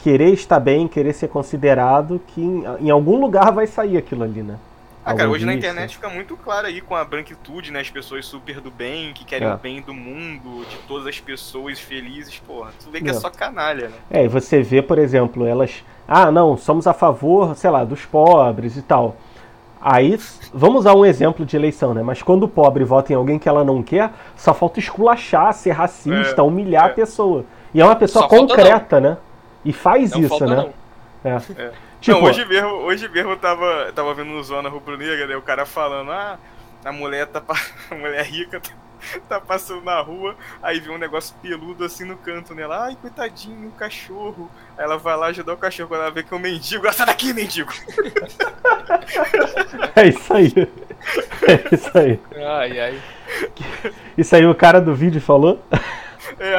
[0.00, 4.42] querer estar bem, querer ser considerado, que em, em algum lugar vai sair aquilo ali,
[4.42, 4.58] né?
[5.06, 7.78] Ah, cara, hoje na internet fica muito claro aí com a branquitude, né?
[7.78, 9.54] As pessoas super do bem, que querem é.
[9.54, 12.72] o bem do mundo, de todas as pessoas felizes, porra.
[12.82, 13.94] Tu vê que é, é só canalha, né?
[14.10, 15.84] É, e você vê, por exemplo, elas.
[16.08, 19.14] Ah, não, somos a favor, sei lá, dos pobres e tal.
[19.80, 20.18] Aí,
[20.52, 22.02] vamos usar um exemplo de eleição, né?
[22.02, 25.70] Mas quando o pobre vota em alguém que ela não quer, só falta esculachar, ser
[25.70, 26.90] racista, é, humilhar é.
[26.90, 27.44] a pessoa.
[27.72, 29.16] E é uma pessoa só concreta, né?
[29.64, 30.68] E faz não isso, né?
[31.24, 31.40] É.
[31.62, 31.72] é.
[32.06, 35.36] Tipo, não, hoje mesmo, hoje mesmo eu tava, tava vendo no Zona Rubro Negra, né?
[35.36, 36.38] O cara falando, ah,
[36.84, 37.42] a mulher tá
[37.90, 38.70] a mulher rica tá
[39.28, 42.84] tá passando na rua, aí vê um negócio peludo assim no canto nela.
[42.84, 44.48] Ai, coitadinho, o cachorro.
[44.78, 45.88] Aí ela vai lá ajudar o cachorro.
[45.88, 47.72] Quando ela vê que é um mendigo, ela sai daqui, mendigo!
[49.96, 50.52] É isso aí.
[50.56, 52.20] É isso aí.
[52.36, 53.02] Ai, ai.
[54.16, 55.60] Isso aí o cara do vídeo falou?
[56.38, 56.58] É.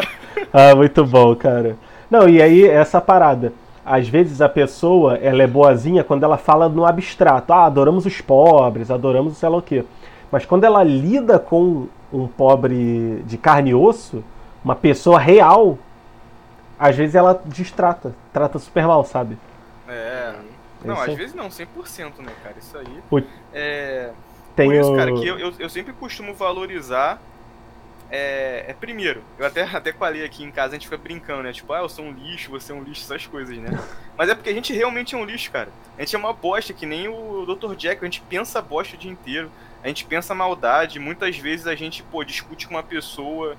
[0.51, 1.77] Ah, muito bom, cara.
[2.09, 3.53] Não, e aí essa parada.
[3.87, 7.53] Às vezes a pessoa, ela é boazinha quando ela fala no abstrato.
[7.53, 9.85] Ah, adoramos os pobres, adoramos sei lá o quê.
[10.29, 14.23] Mas quando ela lida com um pobre de carne e osso,
[14.63, 15.77] uma pessoa real,
[16.77, 19.37] às vezes ela distrata, trata super mal, sabe?
[19.87, 20.33] É.
[20.83, 22.55] Não, às vezes não, 100%, né, cara?
[22.59, 23.01] Isso aí.
[23.09, 23.21] O...
[23.53, 24.11] É.
[24.55, 24.71] Tenho...
[24.71, 27.19] Por isso, cara, que eu, eu, eu sempre costumo valorizar.
[28.09, 31.51] É, é, primeiro, eu até, até falei aqui em casa, a gente fica brincando, né?
[31.51, 33.69] Tipo, ah, eu sou um lixo, você é um lixo, essas coisas, né?
[34.17, 35.69] Mas é porque a gente realmente é um lixo, cara.
[35.97, 37.75] A gente é uma bosta, que nem o Dr.
[37.75, 39.51] Jack, a gente pensa bosta o dia inteiro
[39.83, 43.55] a gente pensa maldade, muitas vezes a gente, pô, discute com uma pessoa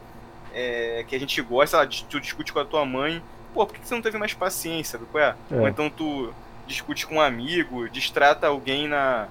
[0.53, 3.23] é, que a gente gosta, lá, tu discute com a tua mãe,
[3.55, 5.35] pô, por que você não teve mais paciência, qual é?
[5.51, 5.55] é?
[5.55, 6.33] Ou então tu
[6.67, 9.29] discute com um amigo, distrata alguém na...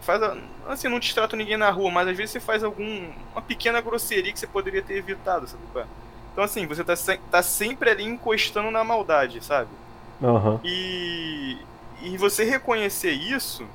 [0.00, 0.22] Faz,
[0.66, 4.32] assim, não distrata ninguém na rua, mas às vezes você faz algum, uma pequena grosseria
[4.32, 5.88] que você poderia ter evitado, sabe qual é?
[6.32, 6.94] Então assim, você tá,
[7.30, 9.70] tá sempre ali encostando na maldade, sabe?
[10.20, 10.60] Uhum.
[10.64, 11.58] E,
[12.02, 13.66] e você reconhecer isso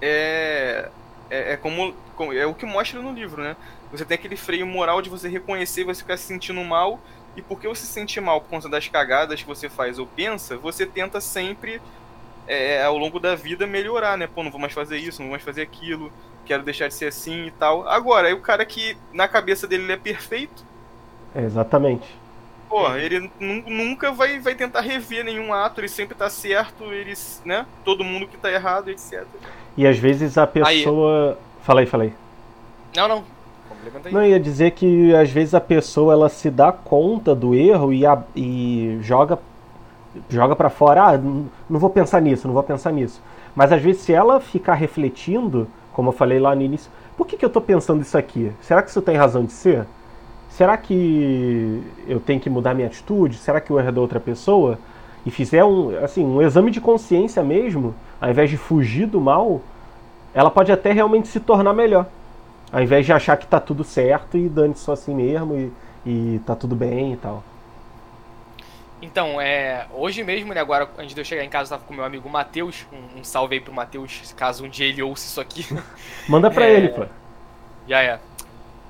[0.00, 0.90] é,
[1.30, 1.94] é, é como,
[2.34, 3.56] é o que mostra no livro, né?
[3.90, 7.00] Você tem aquele freio moral de você reconhecer, você ficar se sentindo mal,
[7.36, 10.56] e porque você se sente mal por conta das cagadas que você faz ou pensa,
[10.56, 11.80] você tenta sempre,
[12.46, 14.26] é, ao longo da vida, melhorar, né?
[14.26, 16.12] Pô, não vou mais fazer isso, não vou mais fazer aquilo,
[16.44, 17.88] quero deixar de ser assim e tal.
[17.88, 20.64] Agora, aí o cara que na cabeça dele ele é perfeito.
[21.34, 22.06] É, exatamente.
[22.68, 27.66] Pô, ele nunca vai, vai tentar rever nenhum ato, ele sempre tá certo, eles, né?
[27.84, 29.24] Todo mundo que tá errado, etc.
[29.76, 31.32] E às vezes a pessoa.
[31.32, 31.36] Aí...
[31.62, 32.12] Falei, falei.
[32.94, 33.24] Não, não.
[34.10, 38.06] Não, ia dizer que às vezes a pessoa ela se dá conta do erro e,
[38.06, 39.38] a, e joga
[40.28, 43.20] joga para fora, ah, não vou pensar nisso, não vou pensar nisso.
[43.54, 47.36] Mas às vezes se ela ficar refletindo, como eu falei lá no início, por que,
[47.36, 48.50] que eu estou pensando isso aqui?
[48.60, 49.86] Será que isso tem razão de ser?
[50.50, 53.36] Será que eu tenho que mudar minha atitude?
[53.36, 54.78] Será que o erro da outra pessoa?
[55.24, 59.60] E fizer um, assim, um exame de consciência mesmo, ao invés de fugir do mal,
[60.34, 62.06] ela pode até realmente se tornar melhor.
[62.72, 65.72] Ao invés de achar que tá tudo certo e dane só assim mesmo e,
[66.04, 67.42] e tá tudo bem e tal.
[69.02, 71.94] Então, é, hoje mesmo, né, agora, antes de eu chegar em casa, eu tava com
[71.94, 72.86] meu amigo Matheus.
[72.92, 75.66] Um, um, salve aí pro Matheus, caso um dia ele ouça isso aqui.
[76.28, 77.06] Manda pra é, ele, pô.
[77.86, 78.18] Já é.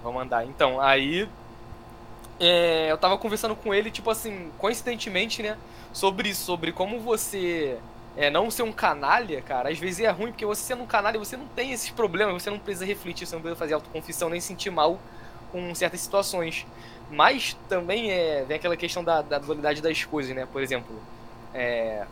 [0.03, 0.47] Vou mandar.
[0.47, 1.29] Então, aí.
[2.39, 5.57] É, eu tava conversando com ele, tipo assim, coincidentemente, né?
[5.93, 7.79] Sobre isso, sobre como você
[8.17, 11.19] é, não ser um canalha, cara, às vezes é ruim, porque você sendo um canalha,
[11.19, 14.41] você não tem esses problemas, você não precisa refletir, você não precisa fazer autoconfissão, nem
[14.41, 14.99] sentir mal
[15.51, 16.67] com certas situações.
[17.15, 20.47] Mas também é, vem aquela questão da, da dualidade das coisas, né?
[20.51, 20.95] Por exemplo,
[21.53, 22.05] é,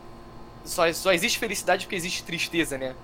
[0.63, 2.95] só, só existe felicidade porque existe tristeza, né?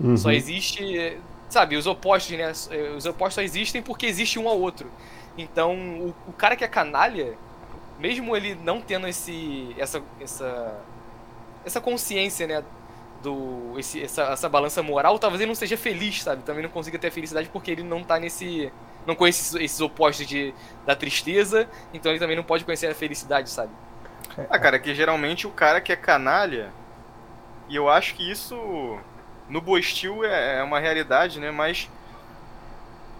[0.00, 0.16] Uhum.
[0.16, 1.16] Só existe,
[1.48, 2.52] sabe, os opostos, né?
[2.96, 4.90] Os opostos só existem porque existe um ao outro.
[5.38, 7.34] Então, o, o cara que é canalha,
[7.98, 10.80] mesmo ele não tendo esse, essa, essa
[11.66, 12.64] essa consciência, né?
[13.22, 16.44] Do, esse, essa, essa balança moral, talvez ele não seja feliz, sabe?
[16.44, 18.72] Também não consiga ter felicidade porque ele não tá nesse.
[19.06, 20.52] Não conhece esses, esses opostos de,
[20.84, 23.72] da tristeza, então ele também não pode conhecer a felicidade, sabe?
[24.50, 26.70] Ah, cara, que geralmente o cara que é canalha,
[27.68, 28.98] e eu acho que isso
[29.48, 31.50] no Boestil é, é uma realidade, né?
[31.50, 31.88] Mas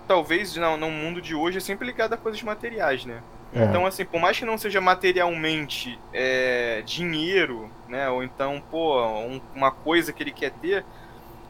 [0.07, 3.23] talvez no, no mundo de hoje é sempre ligado a coisas materiais, né?
[3.55, 3.65] É.
[3.65, 8.09] Então, assim, por mais que não seja materialmente é, dinheiro, né?
[8.09, 10.85] Ou então, pô, um, uma coisa que ele quer ter,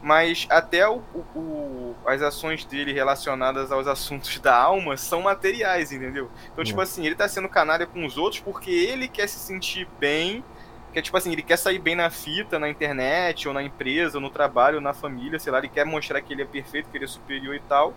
[0.02, 1.02] mas até o,
[1.34, 6.30] o, as ações dele relacionadas aos assuntos da alma são materiais, entendeu?
[6.52, 6.84] Então, tipo é.
[6.84, 10.44] assim, ele tá sendo canalha com os outros porque ele quer se sentir bem,
[10.92, 14.22] que tipo assim, ele quer sair bem na fita, na internet, ou na empresa, ou
[14.22, 16.96] no trabalho, ou na família, sei lá, ele quer mostrar que ele é perfeito, que
[16.96, 17.94] ele é superior e tal.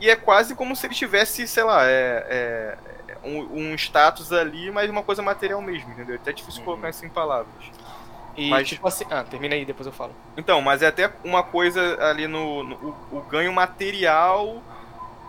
[0.00, 2.78] E é quase como se ele tivesse, sei lá, é, é
[3.24, 6.14] um, um, status ali, mas uma coisa material mesmo, entendeu?
[6.14, 6.66] É até difícil uhum.
[6.66, 7.70] colocar isso em palavras.
[8.36, 9.04] E mas, tipo assim.
[9.10, 10.12] Ah, termina aí, depois eu falo.
[10.36, 12.64] Então, mas é até uma coisa ali no.
[12.64, 14.62] no o, o, ganho material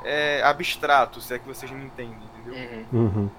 [0.03, 2.85] é, abstrato, se é que vocês me entendem, entendeu?
[2.91, 2.99] Uhum.
[2.99, 3.29] Uhum.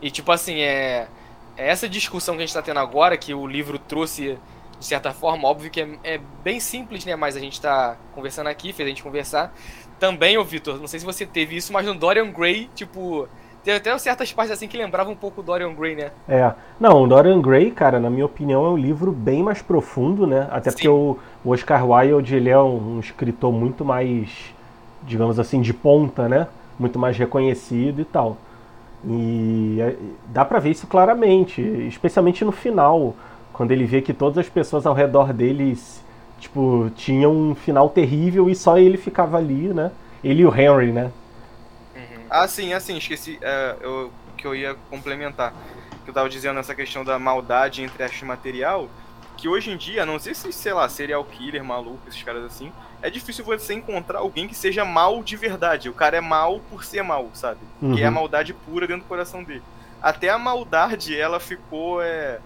[0.00, 1.08] E tipo assim, é,
[1.56, 1.68] é.
[1.70, 4.38] Essa discussão que a gente tá tendo agora, que o livro trouxe
[4.78, 7.16] de certa forma, óbvio que é, é bem simples, né?
[7.16, 9.54] Mas a gente tá conversando aqui, fez a gente conversar.
[9.98, 13.28] Também, ô Vitor, não sei se você teve isso, mas no Dorian Gray, tipo,
[13.64, 16.10] tem até certas partes assim que lembravam um pouco o Dorian Gray, né?
[16.28, 16.52] É.
[16.78, 20.46] Não, o Dorian Gray, cara, na minha opinião, é um livro bem mais profundo, né?
[20.50, 20.76] Até Sim.
[20.76, 24.54] porque o, o, Oscar Wilde, ele é um, um, escritor muito mais,
[25.02, 26.46] digamos assim, de ponta, né?
[26.78, 28.36] Muito mais reconhecido e tal.
[29.06, 29.96] E é,
[30.26, 33.14] dá para ver isso claramente, especialmente no final,
[33.50, 36.04] quando ele vê que todas as pessoas ao redor deles,
[36.38, 39.90] tipo, tinham um final terrível e só ele ficava ali, né?
[40.22, 41.10] Ele e o Henry, né?
[42.30, 45.52] Ah, sim, assim, esqueci uh, eu, que eu ia complementar.
[46.04, 48.88] Que eu tava dizendo essa questão da maldade entre arte material.
[49.36, 52.72] Que hoje em dia, não sei se, sei lá, serial killer, maluco, esses caras assim,
[53.02, 55.88] é difícil você encontrar alguém que seja mal de verdade.
[55.88, 57.60] O cara é mal por ser mal, sabe?
[57.82, 57.94] Uhum.
[57.94, 59.62] Que é a maldade pura dentro do coração dele.
[60.00, 62.38] Até a maldade, ela ficou é,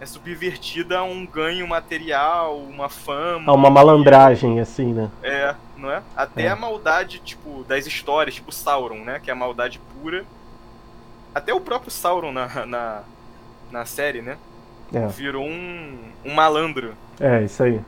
[0.00, 3.50] é subvertida a um ganho material, uma fama.
[3.50, 5.10] A uma malandragem, assim, né?
[5.22, 6.02] É, não é?
[6.16, 6.48] Até é.
[6.48, 9.20] a maldade, tipo, das histórias, tipo Sauron, né?
[9.22, 10.24] Que é a maldade pura.
[11.34, 13.02] Até o próprio Sauron na, na,
[13.70, 14.38] na série, né?
[14.92, 15.06] É.
[15.08, 16.94] Virou um, um malandro.
[17.20, 17.80] É, isso aí.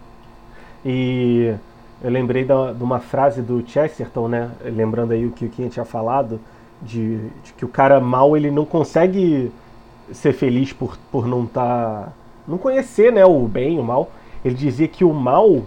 [0.85, 1.55] E
[2.03, 4.51] eu lembrei da, de uma frase do Chesterton, né?
[4.63, 6.41] Lembrando aí o que o Kim tinha falado,
[6.81, 9.53] de, de, que o cara mal ele não consegue
[10.13, 12.05] ser feliz por, por não estar.
[12.07, 12.13] Tá,
[12.47, 14.11] não conhecer né, o bem, o mal.
[14.45, 15.63] Ele dizia que o mal,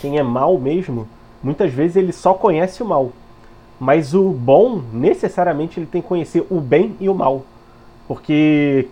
[0.00, 1.06] quem é mal mesmo,
[1.42, 3.10] muitas vezes ele só conhece o mal.
[3.78, 7.42] Mas o bom, necessariamente, ele tem que conhecer o bem e o mal.
[8.06, 8.88] Porque.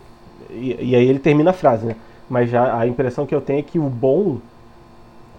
[0.50, 1.96] E, e aí ele termina a frase, né?
[2.28, 4.38] Mas já a impressão que eu tenho é que o bom,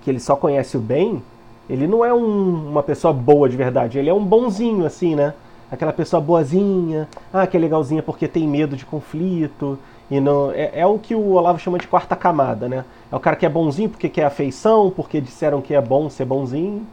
[0.02, 1.22] que ele só conhece o bem,
[1.70, 5.34] ele não é um, uma pessoa boa de verdade, ele é um bonzinho, assim, né?
[5.72, 9.78] Aquela pessoa boazinha, ah, que é legalzinha porque tem medo de conflito.
[10.10, 12.84] E não, é, é o que o Olavo chama de quarta camada, né?
[13.12, 16.26] É o cara que é bonzinho porque quer afeição, porque disseram que é bom ser
[16.26, 16.86] bonzinho.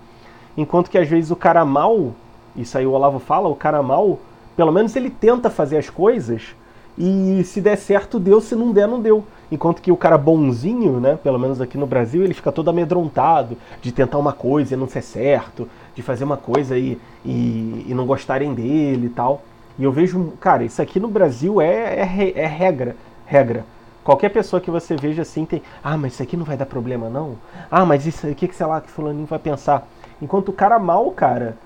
[0.56, 2.12] Enquanto que às vezes o cara mal,
[2.56, 4.18] isso aí o Olavo fala, o cara mal,
[4.56, 6.54] pelo menos ele tenta fazer as coisas
[6.98, 9.22] e se der certo deu, se não der não deu.
[9.52, 13.56] Enquanto que o cara bonzinho, né, pelo menos aqui no Brasil, ele fica todo amedrontado
[13.80, 17.94] de tentar uma coisa e não ser certo, de fazer uma coisa e, e, e
[17.94, 19.42] não gostarem dele e tal.
[19.78, 23.64] E eu vejo, cara, isso aqui no Brasil é, é, é regra, regra.
[24.02, 27.10] Qualquer pessoa que você veja assim tem, ah, mas isso aqui não vai dar problema
[27.10, 27.34] não?
[27.70, 29.86] Ah, mas isso aqui que sei lá que fulaninho vai pensar.
[30.20, 31.56] Enquanto o cara mal, cara,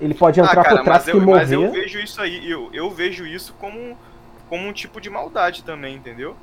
[0.00, 1.40] ele pode entrar ah, cara, por tráfico eu, e morrer.
[1.40, 3.96] Mas eu vejo isso aí, eu, eu vejo isso como,
[4.48, 6.36] como um tipo de maldade também, entendeu?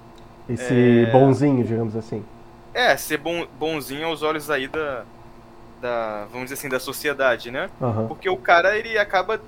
[0.49, 1.11] Esse é...
[1.11, 2.23] bonzinho, digamos assim.
[2.73, 5.03] É, ser bom, bonzinho aos olhos aí da,
[5.81, 7.69] da, vamos dizer assim, da sociedade, né?
[7.81, 8.07] Uhum.
[8.07, 9.39] Porque o cara, ele acaba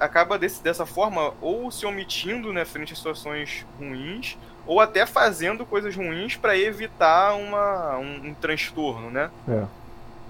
[0.00, 5.64] acaba desse, dessa forma ou se omitindo né, frente a situações ruins ou até fazendo
[5.64, 9.30] coisas ruins para evitar uma, um, um transtorno, né?
[9.48, 9.64] É.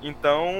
[0.05, 0.53] Então,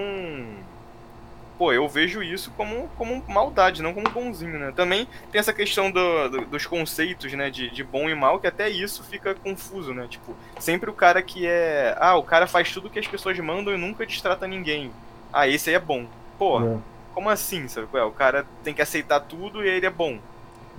[1.59, 4.73] pô, eu vejo isso como, como maldade, não como bonzinho, né?
[4.75, 8.47] Também tem essa questão do, do, dos conceitos, né, de, de bom e mal, que
[8.47, 10.07] até isso fica confuso, né?
[10.09, 11.95] Tipo, sempre o cara que é.
[12.01, 14.91] Ah, o cara faz tudo que as pessoas mandam e nunca destrata ninguém.
[15.31, 16.07] Ah, esse aí é bom.
[16.39, 16.79] Pô, é.
[17.15, 17.87] como assim, sabe?
[17.93, 20.19] É, o cara tem que aceitar tudo e ele é bom.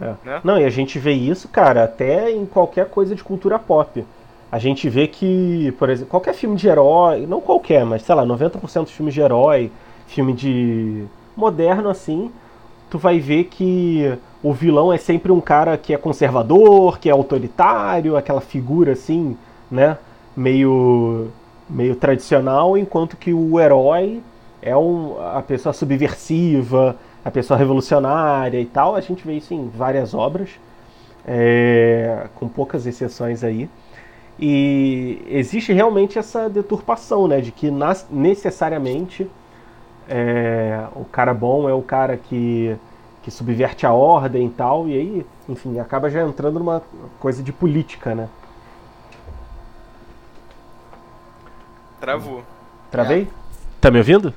[0.02, 0.16] É.
[0.24, 0.42] Né?
[0.44, 4.04] Não, e a gente vê isso, cara, até em qualquer coisa de cultura pop.
[4.56, 8.26] A gente vê que, por exemplo, qualquer filme de herói, não qualquer, mas sei lá,
[8.26, 9.70] 90% dos filmes de herói,
[10.08, 11.04] filme de
[11.36, 12.32] moderno assim,
[12.90, 17.12] tu vai ver que o vilão é sempre um cara que é conservador, que é
[17.12, 19.38] autoritário, aquela figura assim,
[19.70, 19.98] né,
[20.38, 21.28] meio
[21.70, 24.24] meio tradicional, enquanto que o herói
[24.62, 28.96] é um, a pessoa subversiva, a pessoa revolucionária e tal.
[28.96, 30.52] A gente vê isso em várias obras,
[31.28, 33.70] é, com poucas exceções aí.
[34.40, 39.30] E existe realmente essa deturpação, né, de que nas, necessariamente
[40.10, 42.76] é, o cara bom é o cara que,
[43.24, 46.84] que subverte a ordem e tal, e aí, enfim, acaba já entrando numa
[47.20, 48.28] coisa de política, né?
[52.00, 52.44] Travou.
[52.92, 53.24] Travei?
[53.24, 53.28] É.
[53.80, 54.34] Tá me ouvindo?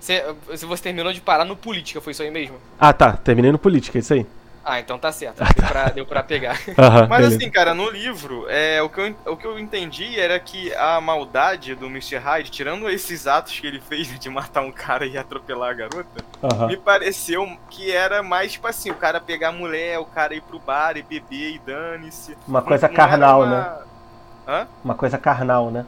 [0.00, 2.56] Se você terminou de parar no política, foi isso aí mesmo?
[2.78, 3.16] Ah, tá.
[3.16, 4.26] Terminei no política, é isso aí.
[4.64, 5.38] Ah, então tá certo.
[5.54, 6.58] Deu pra, deu pra pegar.
[6.68, 7.36] Uhum, Mas beleza.
[7.36, 11.00] assim, cara, no livro, é, o, que eu, o que eu entendi era que a
[11.00, 12.16] maldade do Mr.
[12.16, 16.24] Hyde, tirando esses atos que ele fez de matar um cara e atropelar a garota,
[16.42, 16.68] uhum.
[16.68, 20.40] me pareceu que era mais, tipo assim, o cara pegar a mulher, o cara ir
[20.40, 22.36] pro bar e beber e dane-se.
[22.48, 23.46] Uma coisa não, carnal, uma...
[23.46, 23.78] né?
[24.46, 24.68] Hã?
[24.82, 25.84] Uma coisa carnal, né?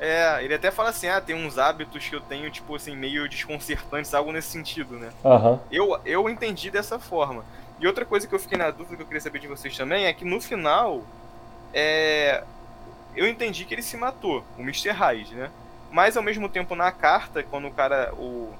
[0.00, 3.28] É, ele até fala assim, ah, tem uns hábitos que eu tenho, tipo assim, meio
[3.28, 5.10] desconcertantes, algo nesse sentido, né?
[5.24, 5.58] Uhum.
[5.70, 7.44] Eu, eu entendi dessa forma.
[7.80, 10.06] E outra coisa que eu fiquei na dúvida que eu queria saber de vocês também
[10.06, 11.04] é que no final,
[11.72, 12.42] é,
[13.14, 14.90] eu entendi que ele se matou, o Mr.
[14.90, 15.50] Hyde, né?
[15.90, 18.52] Mas ao mesmo tempo na carta, quando o cara, o,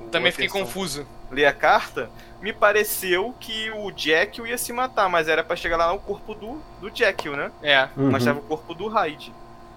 [0.00, 1.06] o também fiquei confuso.
[1.30, 5.76] Lê a carta, me pareceu que o Jekyll ia se matar, mas era para chegar
[5.76, 7.50] lá no corpo do, do Jekyll, né?
[7.62, 7.88] É.
[7.96, 8.10] Uhum.
[8.10, 9.32] Mas tava o corpo do Hyde.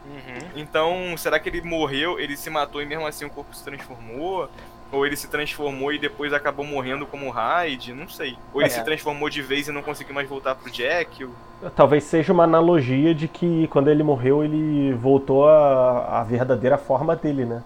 [0.06, 0.52] Uhum.
[0.56, 4.50] Então, será que ele morreu, ele se matou e mesmo assim o corpo se transformou?
[4.92, 7.94] Ou ele se transformou e depois acabou morrendo como Hyde?
[7.94, 8.38] Não sei.
[8.54, 8.74] Ou ele é.
[8.74, 11.26] se transformou de vez e não conseguiu mais voltar pro Jack?
[11.26, 11.32] Ou...
[11.76, 17.46] Talvez seja uma analogia de que quando ele morreu ele voltou à, verdadeira forma dele,
[17.46, 17.64] né?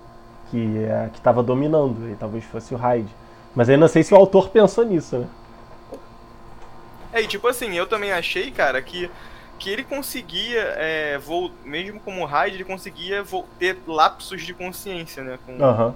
[0.49, 3.09] Que é que estava dominando, e talvez fosse o Hyde.
[3.55, 5.27] Mas eu não sei se o autor pensou nisso, né?
[7.13, 9.09] É, e tipo assim, eu também achei, cara, que
[9.61, 11.19] que ele conseguia, é,
[11.63, 13.23] mesmo como Hyde, ele conseguia
[13.59, 15.37] ter lapsos de consciência, né?
[15.45, 15.93] Com, uhum.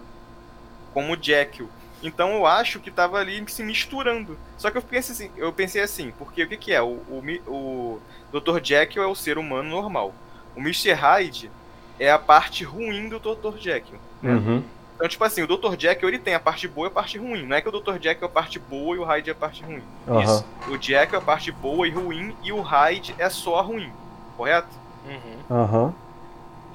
[0.95, 1.69] Como o Jekyll.
[2.01, 4.37] Então eu acho que tava ali se misturando.
[4.57, 6.81] Só que eu pensei assim, eu pensei assim porque o que, que é?
[6.81, 7.01] O,
[7.47, 8.63] o, o Dr.
[8.63, 10.13] Jekyll é o ser humano normal.
[10.55, 10.93] O Mr.
[10.93, 11.51] Hyde
[11.99, 13.57] é a parte ruim do Dr.
[13.57, 13.99] Jekyll.
[14.21, 14.33] Né?
[14.33, 14.63] Uhum.
[14.95, 15.77] Então, tipo assim, o Dr.
[15.77, 17.45] Jekyll ele tem a parte boa e a parte ruim.
[17.45, 17.95] Não é que o Dr.
[18.01, 19.83] Jekyll é a parte boa e o Hyde é a parte ruim.
[20.07, 20.21] Uhum.
[20.21, 20.45] Isso.
[20.69, 23.91] O Jekyll é a parte boa e ruim e o Hyde é só ruim.
[24.37, 24.69] Correto?
[25.05, 25.57] Uhum.
[25.57, 25.83] Aham.
[25.83, 26.04] Uhum.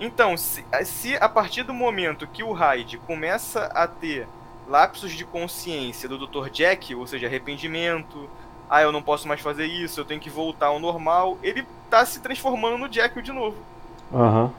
[0.01, 4.27] Então, se, se, a partir do momento que o Hyde começa a ter
[4.67, 6.49] lapsos de consciência do Dr.
[6.51, 8.29] Jekyll, ou seja, arrependimento,
[8.69, 12.07] ah, eu não posso mais fazer isso, eu tenho que voltar ao normal, ele tá
[12.07, 13.57] se transformando no Jekyll de novo.
[14.13, 14.53] Aham.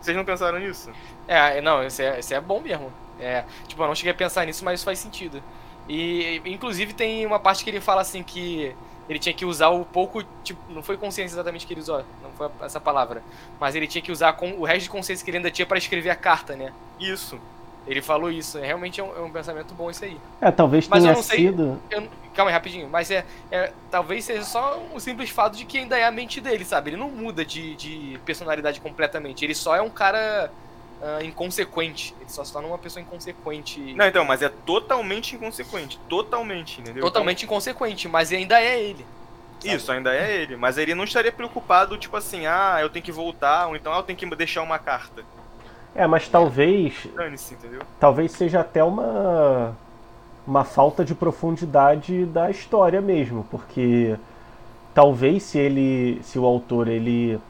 [0.00, 0.90] Vocês não pensaram nisso?
[1.26, 2.92] É, não, isso é, isso é bom mesmo.
[3.18, 5.42] É, tipo, eu não cheguei a pensar nisso, mas isso faz sentido.
[5.88, 8.74] E, inclusive, tem uma parte que ele fala assim que
[9.08, 12.30] ele tinha que usar o pouco, tipo, não foi consciência exatamente que ele usou, não
[12.36, 13.22] foi essa palavra,
[13.60, 15.78] mas ele tinha que usar com o resto de consciência que ele ainda tinha para
[15.78, 16.72] escrever a carta, né?
[16.98, 17.38] Isso.
[17.86, 20.18] Ele falou isso, é, realmente é um, é um pensamento bom isso aí.
[20.40, 21.80] É, talvez Mas eu tenha não sei- sido.
[21.88, 25.78] Eu- calma aí, rapidinho, mas é, é- talvez seja só um simples fato de que
[25.78, 26.90] ainda é a mente dele, sabe?
[26.90, 30.50] Ele não muda de, de personalidade completamente, ele só é um cara
[31.02, 33.94] ah, inconsequente, ele só se torna uma pessoa inconsequente.
[33.94, 35.98] Não, então, mas é totalmente inconsequente.
[36.08, 37.02] Totalmente, entendeu?
[37.02, 39.04] Totalmente inconsequente, mas ainda é ele.
[39.58, 40.56] Então, isso, ainda é ele.
[40.56, 43.98] Mas ele não estaria preocupado, tipo assim, ah, eu tenho que voltar, ou então ah,
[43.98, 45.22] eu tenho que deixar uma carta.
[45.94, 47.80] É, mas talvez Dane-se, entendeu?
[47.98, 49.74] talvez seja até uma
[50.46, 54.14] uma falta de profundidade da história mesmo, porque
[54.94, 57.40] talvez se ele se o autor ele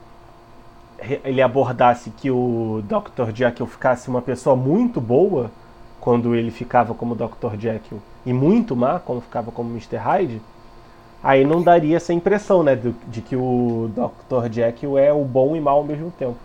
[1.24, 3.30] ele abordasse que o Dr.
[3.34, 5.50] Jekyll ficasse uma pessoa muito boa
[6.00, 7.56] quando ele ficava como Dr.
[7.58, 9.96] Jekyll e muito má quando ficava como Mr.
[9.96, 10.40] Hyde,
[11.22, 14.50] aí não daria essa impressão, né, do- de que o Dr.
[14.52, 16.36] Jekyll é o bom e mal ao mesmo tempo.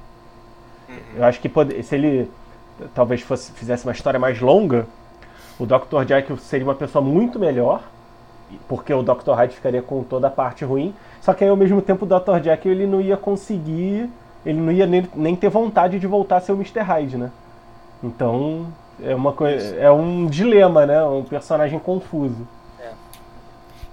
[1.16, 2.30] Eu acho que pode- se ele
[2.93, 4.86] talvez fosse, fizesse uma história mais longa,
[5.60, 6.06] o Dr.
[6.08, 7.84] Jekyll seria uma pessoa muito melhor,
[8.68, 9.32] porque o Dr.
[9.34, 10.93] Hyde ficaria com toda a parte ruim.
[11.22, 12.43] Só que aí ao mesmo tempo o Dr.
[12.43, 14.10] Jekyll ele não ia conseguir,
[14.46, 16.80] ele não ia nem, nem ter vontade de voltar a ser o Mr.
[16.82, 17.32] Hyde, né?
[18.04, 18.68] Então
[19.02, 21.04] é uma coisa, é um dilema, né?
[21.04, 22.48] Um personagem confuso.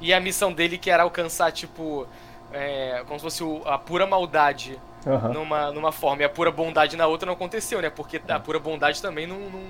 [0.00, 2.06] E a missão dele que era alcançar, tipo,
[2.52, 5.32] é, como se fosse o- a pura maldade Aham.
[5.32, 7.90] numa, numa forma e a pura bondade na outra não aconteceu, né?
[7.90, 9.60] Porque a pura bondade também não, não,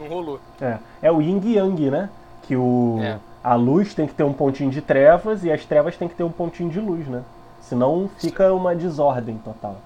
[0.00, 0.38] não rolou.
[0.60, 2.08] É, é o yin yang, né?
[2.42, 3.18] Que o É.
[3.42, 6.22] a luz tem que ter um pontinho de trevas e as trevas tem que ter
[6.22, 7.22] um pontinho de luz, né?
[7.60, 9.76] Senão fica uma desordem total.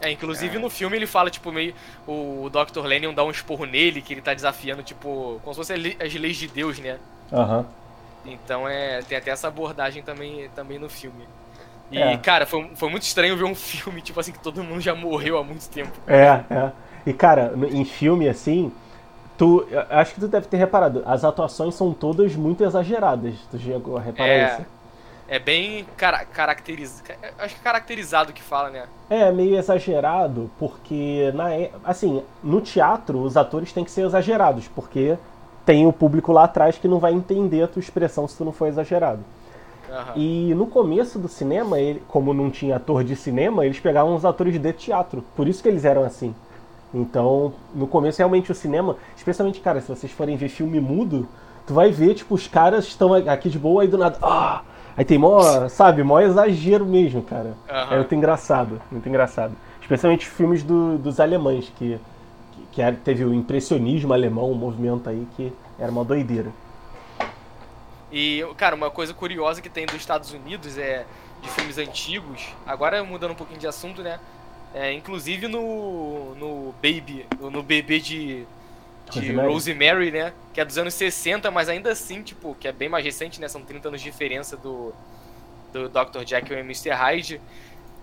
[0.00, 1.74] É, inclusive no filme ele fala, tipo, meio.
[2.06, 2.84] O Dr.
[2.86, 6.36] Lennon dá um esporro nele, que ele tá desafiando, tipo, como se fossem as leis
[6.36, 6.98] de Deus, né?
[7.32, 7.66] Aham.
[8.24, 9.02] Então é.
[9.02, 11.24] Tem até essa abordagem também, também no filme.
[11.90, 12.16] E, É.
[12.18, 15.38] cara, foi, foi muito estranho ver um filme, tipo assim, que todo mundo já morreu
[15.38, 15.92] há muito tempo.
[16.06, 16.72] É, é.
[17.06, 18.70] E cara, em filme assim,
[19.38, 23.34] tu acho que tu deve ter reparado, as atuações são todas muito exageradas.
[23.50, 24.52] Tu chegou a reparar É.
[24.54, 24.66] isso?
[25.28, 27.10] É bem cara, caracterizado.
[27.38, 28.86] Acho que é caracterizado que fala, né?
[29.10, 34.68] É, meio exagerado, porque na é- assim, no teatro os atores têm que ser exagerados,
[34.68, 35.18] porque
[35.66, 38.52] tem o público lá atrás que não vai entender a tua expressão se tu não
[38.52, 39.20] for exagerado.
[39.90, 40.12] Aham.
[40.16, 44.24] E no começo do cinema, ele, como não tinha ator de cinema, eles pegavam os
[44.24, 45.22] atores de teatro.
[45.36, 46.34] Por isso que eles eram assim.
[46.92, 51.28] Então, no começo, realmente, o cinema, especialmente, cara, se vocês forem ver filme mudo,
[51.66, 54.18] tu vai ver, tipo, os caras estão aqui de boa, aí do nada.
[54.22, 54.62] Ah!
[54.98, 57.54] Aí tem mó, sabe, mó exagero mesmo, cara.
[57.70, 57.94] Aham.
[57.94, 59.54] É muito engraçado, muito engraçado.
[59.80, 61.98] Especialmente filmes do- dos alemães, que,
[62.72, 66.50] que, que teve o impressionismo alemão, um movimento aí que era uma doideira.
[68.10, 71.06] E, cara, uma coisa curiosa que tem dos Estados Unidos é
[71.42, 74.18] de filmes antigos, agora mudando um pouquinho de assunto, né?
[74.74, 78.44] É, inclusive no, no Baby, no, no bebê de,
[79.10, 79.52] de Rosemary.
[79.52, 80.32] Rosemary, né?
[80.52, 83.48] Que é dos anos 60, mas ainda assim, tipo, que é bem mais recente, né?
[83.48, 84.92] São 30 anos de diferença do,
[85.72, 86.24] do Dr.
[86.26, 86.90] Jekyll e Mr.
[86.90, 87.40] Hyde.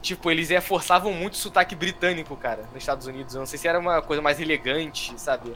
[0.01, 3.33] Tipo, eles é, forçavam muito o sotaque britânico, cara, nos Estados Unidos.
[3.33, 5.51] Eu não sei se era uma coisa mais elegante, sabe?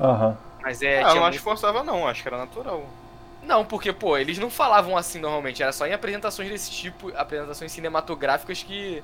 [0.00, 0.36] Aham.
[0.60, 0.98] Mas é.
[0.98, 2.84] ah, eu não acho muito- que forçava não, acho que era natural.
[3.44, 7.70] não, porque, pô, eles não falavam assim normalmente, era só em apresentações desse tipo, apresentações
[7.72, 9.02] cinematográficas que,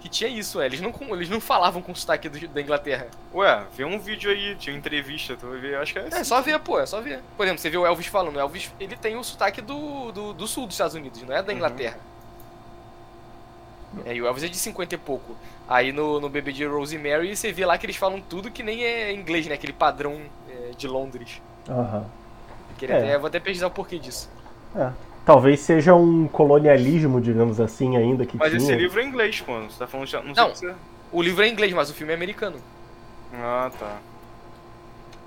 [0.00, 0.66] que tinha isso, é.
[0.66, 3.06] Eles não, eles não falavam com sotaque do- da Inglaterra.
[3.34, 6.24] Ué, vê um vídeo aí, tinha entrevista, tu vai ver, acho que é É assim.
[6.24, 7.20] só ver, pô, é só ver.
[7.36, 10.32] Por exemplo, você vê o Elvis falando, o Elvis, ele tem o sotaque do, do,
[10.32, 11.58] do sul dos Estados Unidos, não é da Uhum.
[11.58, 11.98] Inglaterra.
[14.04, 15.36] É, e o Elvis é de 50 e pouco.
[15.68, 18.84] Aí no, no bebê de Rosemary você vê lá que eles falam tudo que nem
[18.84, 19.54] é inglês, né?
[19.54, 21.42] Aquele padrão é, de Londres.
[21.68, 22.06] Aham.
[22.78, 22.98] Queria É.
[22.98, 24.30] até- vou até pesquisar o porquê disso.
[24.76, 24.90] É.
[25.24, 28.62] Talvez seja um colonialismo, digamos assim, ainda que Mas tinha.
[28.62, 29.60] esse livro é inglês, pô.
[29.60, 30.16] Você tá falando de.
[30.16, 30.48] Não, Não.
[30.54, 30.74] você-
[31.12, 32.56] O livro é em inglês, mas o filme é americano.
[33.34, 33.96] Ah, tá.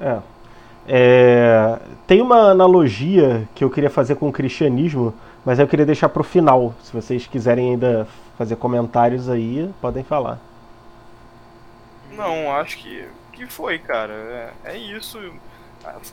[0.02, 0.20] É.
[0.88, 5.14] É, Tem uma analogia que eu queria fazer com o cristianismo,
[5.46, 6.74] mas eu queria deixar pro final.
[6.84, 8.06] Se vocês quiserem ainda
[8.38, 10.39] fazer comentários aí, podem falar.
[12.12, 14.14] Não, acho que, que foi, cara.
[14.66, 15.18] É, é isso.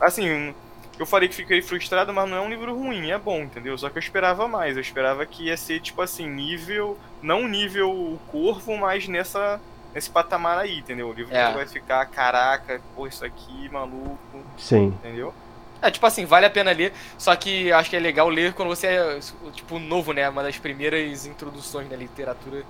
[0.00, 0.54] Assim,
[1.02, 3.76] eu falei que fiquei frustrado, mas não é um livro ruim, é bom, entendeu?
[3.78, 4.76] Só que eu esperava mais.
[4.76, 6.98] Eu esperava que ia ser, tipo assim, nível.
[7.22, 9.60] Não nível o corvo, mas nessa.
[9.94, 11.08] Nesse patamar aí, entendeu?
[11.08, 11.48] O livro É.
[11.48, 14.18] que vai ficar, caraca, pô, isso aqui, maluco,
[14.56, 14.86] Sim.
[14.86, 15.34] entendeu?
[15.82, 18.68] É, tipo assim, vale a pena ler, só que acho que é legal ler quando
[18.68, 19.18] você é,
[19.52, 20.28] tipo, novo, né?
[20.28, 22.62] Uma das primeiras introduções na literatura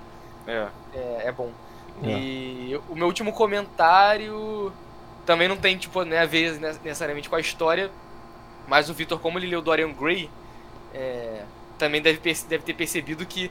[0.46, 0.66] É.
[0.94, 1.50] é, é bom.
[2.02, 2.08] É.
[2.08, 4.72] E o meu último comentário
[5.26, 7.90] também não tem, tipo, né, a ver ne- necessariamente com a história,
[8.70, 10.30] mas o Victor, como ele leu Dorian Gray,
[10.94, 11.42] é,
[11.76, 13.50] também deve, deve ter percebido que,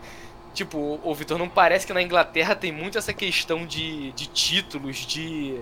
[0.53, 5.05] tipo, o Vitor não parece que na Inglaterra tem muito essa questão de, de títulos,
[5.05, 5.59] de.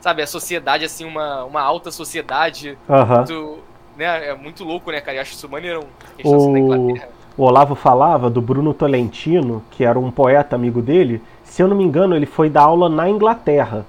[0.00, 2.78] Sabe, a sociedade, assim, uma, uma alta sociedade.
[3.16, 3.58] Muito,
[3.96, 5.18] né, é muito louco, né, cara?
[5.18, 5.84] Eu acho isso maneirão.
[6.24, 7.08] Assim, O, Inglaterra.
[7.36, 11.20] o Olavo falava do Bruno Tolentino, que era um poeta amigo dele.
[11.42, 13.84] Se eu não me engano, ele foi dar aula na Inglaterra.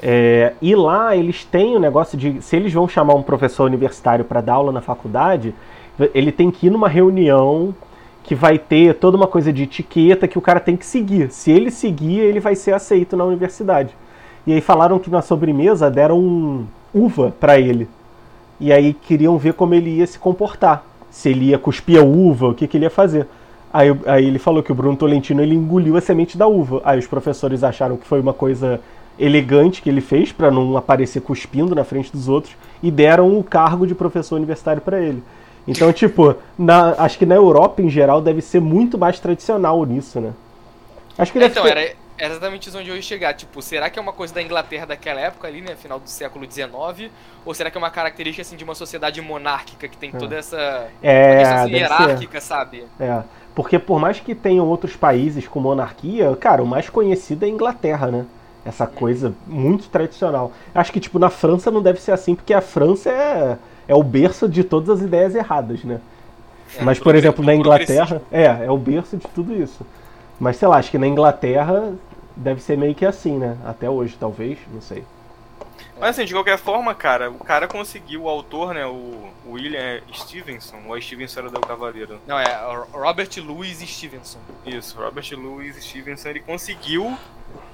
[0.00, 2.40] É, e lá eles têm o negócio de.
[2.40, 5.54] Se eles vão chamar um professor universitário para dar aula na faculdade,
[6.14, 7.74] ele tem que ir numa reunião
[8.22, 11.30] que vai ter toda uma coisa de etiqueta que o cara tem que seguir.
[11.30, 13.94] Se ele seguir, ele vai ser aceito na universidade.
[14.46, 17.88] E aí falaram que na sobremesa deram um uva para ele.
[18.60, 20.84] E aí queriam ver como ele ia se comportar.
[21.10, 23.26] Se ele ia cuspir a uva, o que, que ele ia fazer.
[23.72, 26.80] Aí, aí ele falou que o Bruno Tolentino ele engoliu a semente da uva.
[26.84, 28.80] Aí os professores acharam que foi uma coisa
[29.18, 33.44] elegante que ele fez para não aparecer cuspindo na frente dos outros e deram o
[33.44, 35.22] cargo de professor universitário para ele.
[35.66, 40.20] Então, tipo, na- acho que na Europa em geral deve ser muito mais tradicional nisso,
[40.20, 40.32] né?
[41.18, 41.80] Acho que É, então, ter- era,
[42.16, 43.34] era exatamente isso onde eu ia chegar.
[43.34, 45.76] Tipo, será que é uma coisa da Inglaterra daquela época ali, né?
[45.76, 47.12] Final do século XIX?
[47.44, 50.92] Ou será que é uma característica, assim, de uma sociedade monárquica que tem toda essa
[51.02, 52.20] É, questão assim, deve ser.
[52.20, 52.90] hierárquica, sabe?
[53.00, 53.22] É,
[53.54, 57.50] porque por mais que tenham outros países com monarquia, cara, o mais conhecido é a
[57.52, 58.26] Inglaterra, né?
[58.68, 60.52] Essa coisa muito tradicional.
[60.74, 63.56] Acho que, tipo, na França não deve ser assim, porque a França é,
[63.88, 66.00] é o berço de todas as ideias erradas, né?
[66.76, 69.86] É, Mas, por exemplo, na Inglaterra, é, é o berço de tudo isso.
[70.38, 71.94] Mas, sei lá, acho que na Inglaterra
[72.36, 73.56] deve ser meio que assim, né?
[73.64, 75.02] Até hoje, talvez, não sei.
[76.00, 80.82] Mas assim, de qualquer forma, cara, o cara conseguiu, o autor, né, o William Stevenson,
[80.86, 82.20] ou Stevenson era do Cavaleiro.
[82.26, 82.46] Não, é
[82.92, 84.38] Robert Louis Stevenson.
[84.64, 87.16] Isso, Robert Louis Stevenson, ele conseguiu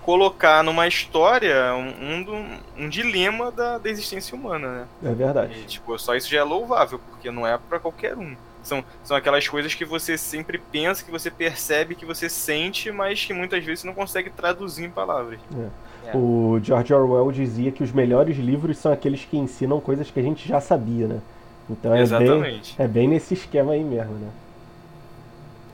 [0.03, 5.11] colocar numa história um, um, um dilema da, da existência humana, né?
[5.11, 5.59] É verdade.
[5.59, 8.37] E, tipo, só isso já é louvável, porque não é pra qualquer um.
[8.62, 13.22] São, são aquelas coisas que você sempre pensa, que você percebe, que você sente, mas
[13.25, 15.39] que muitas vezes não consegue traduzir em palavras.
[15.55, 15.68] É.
[16.12, 20.22] O George Orwell dizia que os melhores livros são aqueles que ensinam coisas que a
[20.22, 21.20] gente já sabia, né?
[21.68, 22.74] Então é bem, Exatamente.
[22.78, 24.28] é bem nesse esquema aí mesmo, né?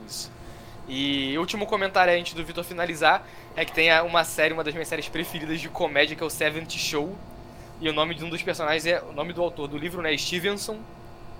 [0.06, 0.30] Isso.
[0.88, 3.26] E último comentário antes do Vitor finalizar
[3.56, 6.30] é que tem uma série, uma das minhas séries preferidas de comédia, que é o
[6.30, 7.16] Seventh Show.
[7.80, 9.02] E o nome de um dos personagens é.
[9.02, 10.78] O nome do autor do livro né, é Stevenson.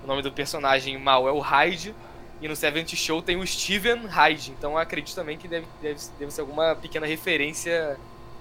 [0.03, 1.95] O nome do personagem mal é o Hyde.
[2.41, 4.53] E no Seventh Show tem o Steven Hyde.
[4.57, 7.99] Então eu acredito também que deve, deve, deve ser alguma pequena referência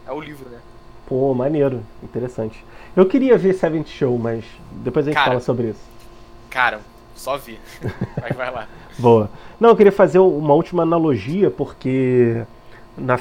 [0.10, 0.60] ao livro, né?
[1.08, 2.64] Pô, maneiro, interessante.
[2.96, 5.30] Eu queria ver Seventh Show, mas depois a gente Cara.
[5.30, 5.82] fala sobre isso.
[6.50, 6.82] Cara,
[7.16, 7.60] só vi.
[8.22, 8.68] Mas vai lá.
[8.98, 9.30] Boa.
[9.60, 12.44] Não, eu queria fazer uma última analogia, porque
[12.98, 13.20] na,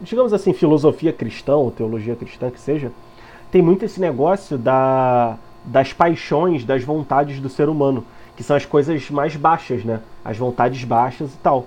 [0.00, 2.92] digamos assim, filosofia cristã, ou teologia cristã que seja,
[3.50, 8.04] tem muito esse negócio da, das paixões, das vontades do ser humano,
[8.36, 10.00] que são as coisas mais baixas, né?
[10.24, 11.66] As vontades baixas e tal.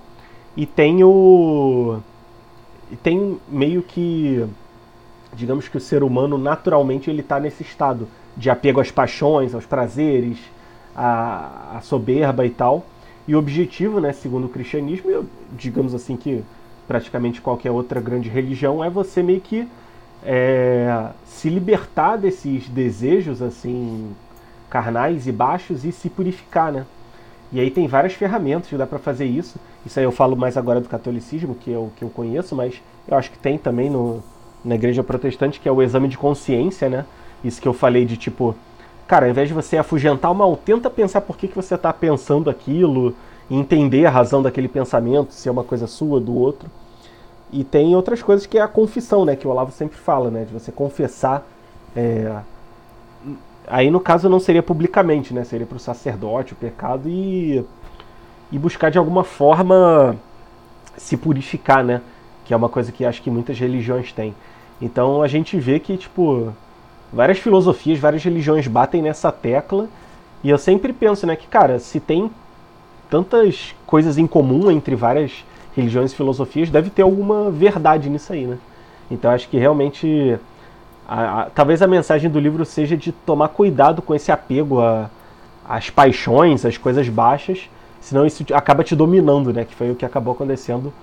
[0.55, 1.99] E tem o.
[2.91, 4.45] E tem meio que.
[5.33, 9.65] Digamos que o ser humano naturalmente ele está nesse estado de apego às paixões, aos
[9.65, 10.38] prazeres,
[10.95, 12.85] à, à soberba e tal.
[13.27, 16.43] E o objetivo, né, segundo o cristianismo, digamos assim que
[16.88, 19.67] praticamente qualquer outra grande religião, é você meio que
[20.23, 24.15] é, se libertar desses desejos assim
[24.69, 26.85] carnais e baixos e se purificar, né?
[27.51, 29.57] E aí tem várias ferramentas que dá para fazer isso.
[29.85, 32.81] Isso aí eu falo mais agora do catolicismo, que é o que eu conheço, mas
[33.07, 34.21] eu acho que tem também no,
[34.63, 37.05] na igreja protestante, que é o exame de consciência, né?
[37.43, 38.55] Isso que eu falei de tipo,
[39.07, 41.93] cara, ao invés de você afugentar o mal, tenta pensar por que, que você está
[41.93, 43.15] pensando aquilo,
[43.49, 46.69] entender a razão daquele pensamento, se é uma coisa sua, do outro.
[47.51, 49.35] E tem outras coisas que é a confissão, né?
[49.37, 50.43] Que o Olavo sempre fala, né?
[50.43, 51.47] De você confessar.
[51.95, 52.41] é,
[53.68, 55.43] Aí no caso não seria publicamente, né?
[55.43, 57.63] Seria para o sacerdote o pecado e,
[58.51, 60.15] e buscar de alguma forma
[60.95, 62.01] se purificar, né?
[62.45, 64.34] Que é uma coisa que acho que muitas religiões têm.
[64.82, 66.53] Então a gente vê que, tipo,
[67.11, 69.88] várias filosofias, várias religiões batem nessa tecla.
[70.43, 72.32] E eu sempre penso, né, que, cara, se tem
[73.09, 75.43] tantas coisas em comum entre várias
[75.76, 78.57] religiões e filosofias, deve ter alguma verdade nisso aí, né?
[79.09, 80.38] Então acho que realmente.
[81.08, 84.80] A- a- talvez a mensagem do livro seja de tomar cuidado com esse apego
[85.68, 87.70] às paixões, às coisas baixas,
[88.01, 89.66] senão isso acaba te dominando, né?
[89.66, 90.93] Que foi o que acabou acontecendo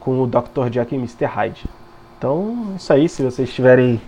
[0.00, 0.68] com o Dr.
[0.70, 1.24] Jack e Mr.
[1.26, 1.64] Hyde.
[2.18, 4.00] Então, isso aí, se vocês tiverem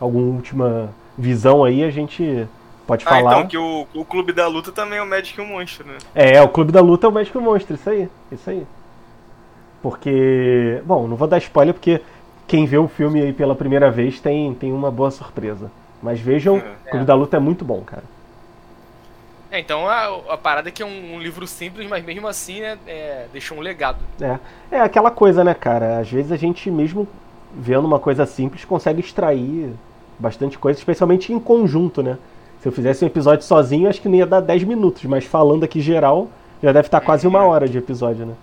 [0.00, 2.46] alguma última visão aí, a gente
[2.86, 3.32] pode Ah, falar.
[3.38, 5.94] então, que o, o Clube da Luta também é o Magic e o Monstro, né?
[6.14, 8.66] É, o Clube da Luta é o Médico Monstro, isso aí, isso aí.
[9.82, 12.00] Porque, bom, não vou dar spoiler porque
[12.46, 15.70] quem vê o filme aí pela primeira vez tem, tem uma boa surpresa.
[16.02, 16.60] Mas vejam, É.
[16.86, 18.04] o Clube da Luta é muito bom, cara.
[19.50, 22.60] É, então a, a parada é que é um, um, livro simples, mas mesmo assim,
[22.60, 23.98] né, é, deixou um legado.
[24.20, 24.38] É.
[24.70, 25.98] é aquela coisa, né, cara?
[26.00, 27.06] Às vezes a gente, mesmo
[27.56, 29.72] vendo uma coisa simples, consegue extrair
[30.18, 32.18] bastante coisa, especialmente em conjunto, né?
[32.60, 35.64] Se eu fizesse um episódio sozinho, acho que não ia dar 10 minutos, mas falando
[35.64, 36.28] aqui geral,
[36.62, 38.34] já deve estar quase uma hora de episódio, né?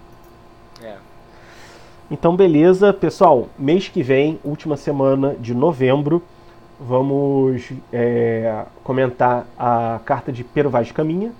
[2.11, 3.47] Então, beleza, pessoal.
[3.57, 6.21] Mês que vem, última semana de novembro,
[6.77, 11.31] vamos é, comentar a carta de Pero Vaz de Caminha.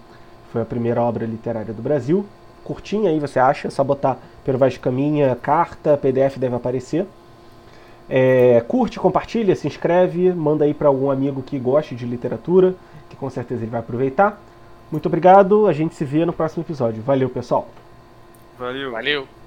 [0.50, 2.26] Foi a primeira obra literária do Brasil.
[2.64, 3.68] Curtinha aí, você acha?
[3.68, 7.06] É só botar Pero Vaz de Caminha, carta, PDF deve aparecer.
[8.10, 12.76] É, curte, compartilha, se inscreve, manda aí para algum amigo que goste de literatura,
[13.10, 14.42] que com certeza ele vai aproveitar.
[14.90, 17.04] Muito obrigado, a gente se vê no próximo episódio.
[17.04, 17.68] Valeu, pessoal.
[18.58, 18.92] Valeu.
[18.92, 19.41] Valeu.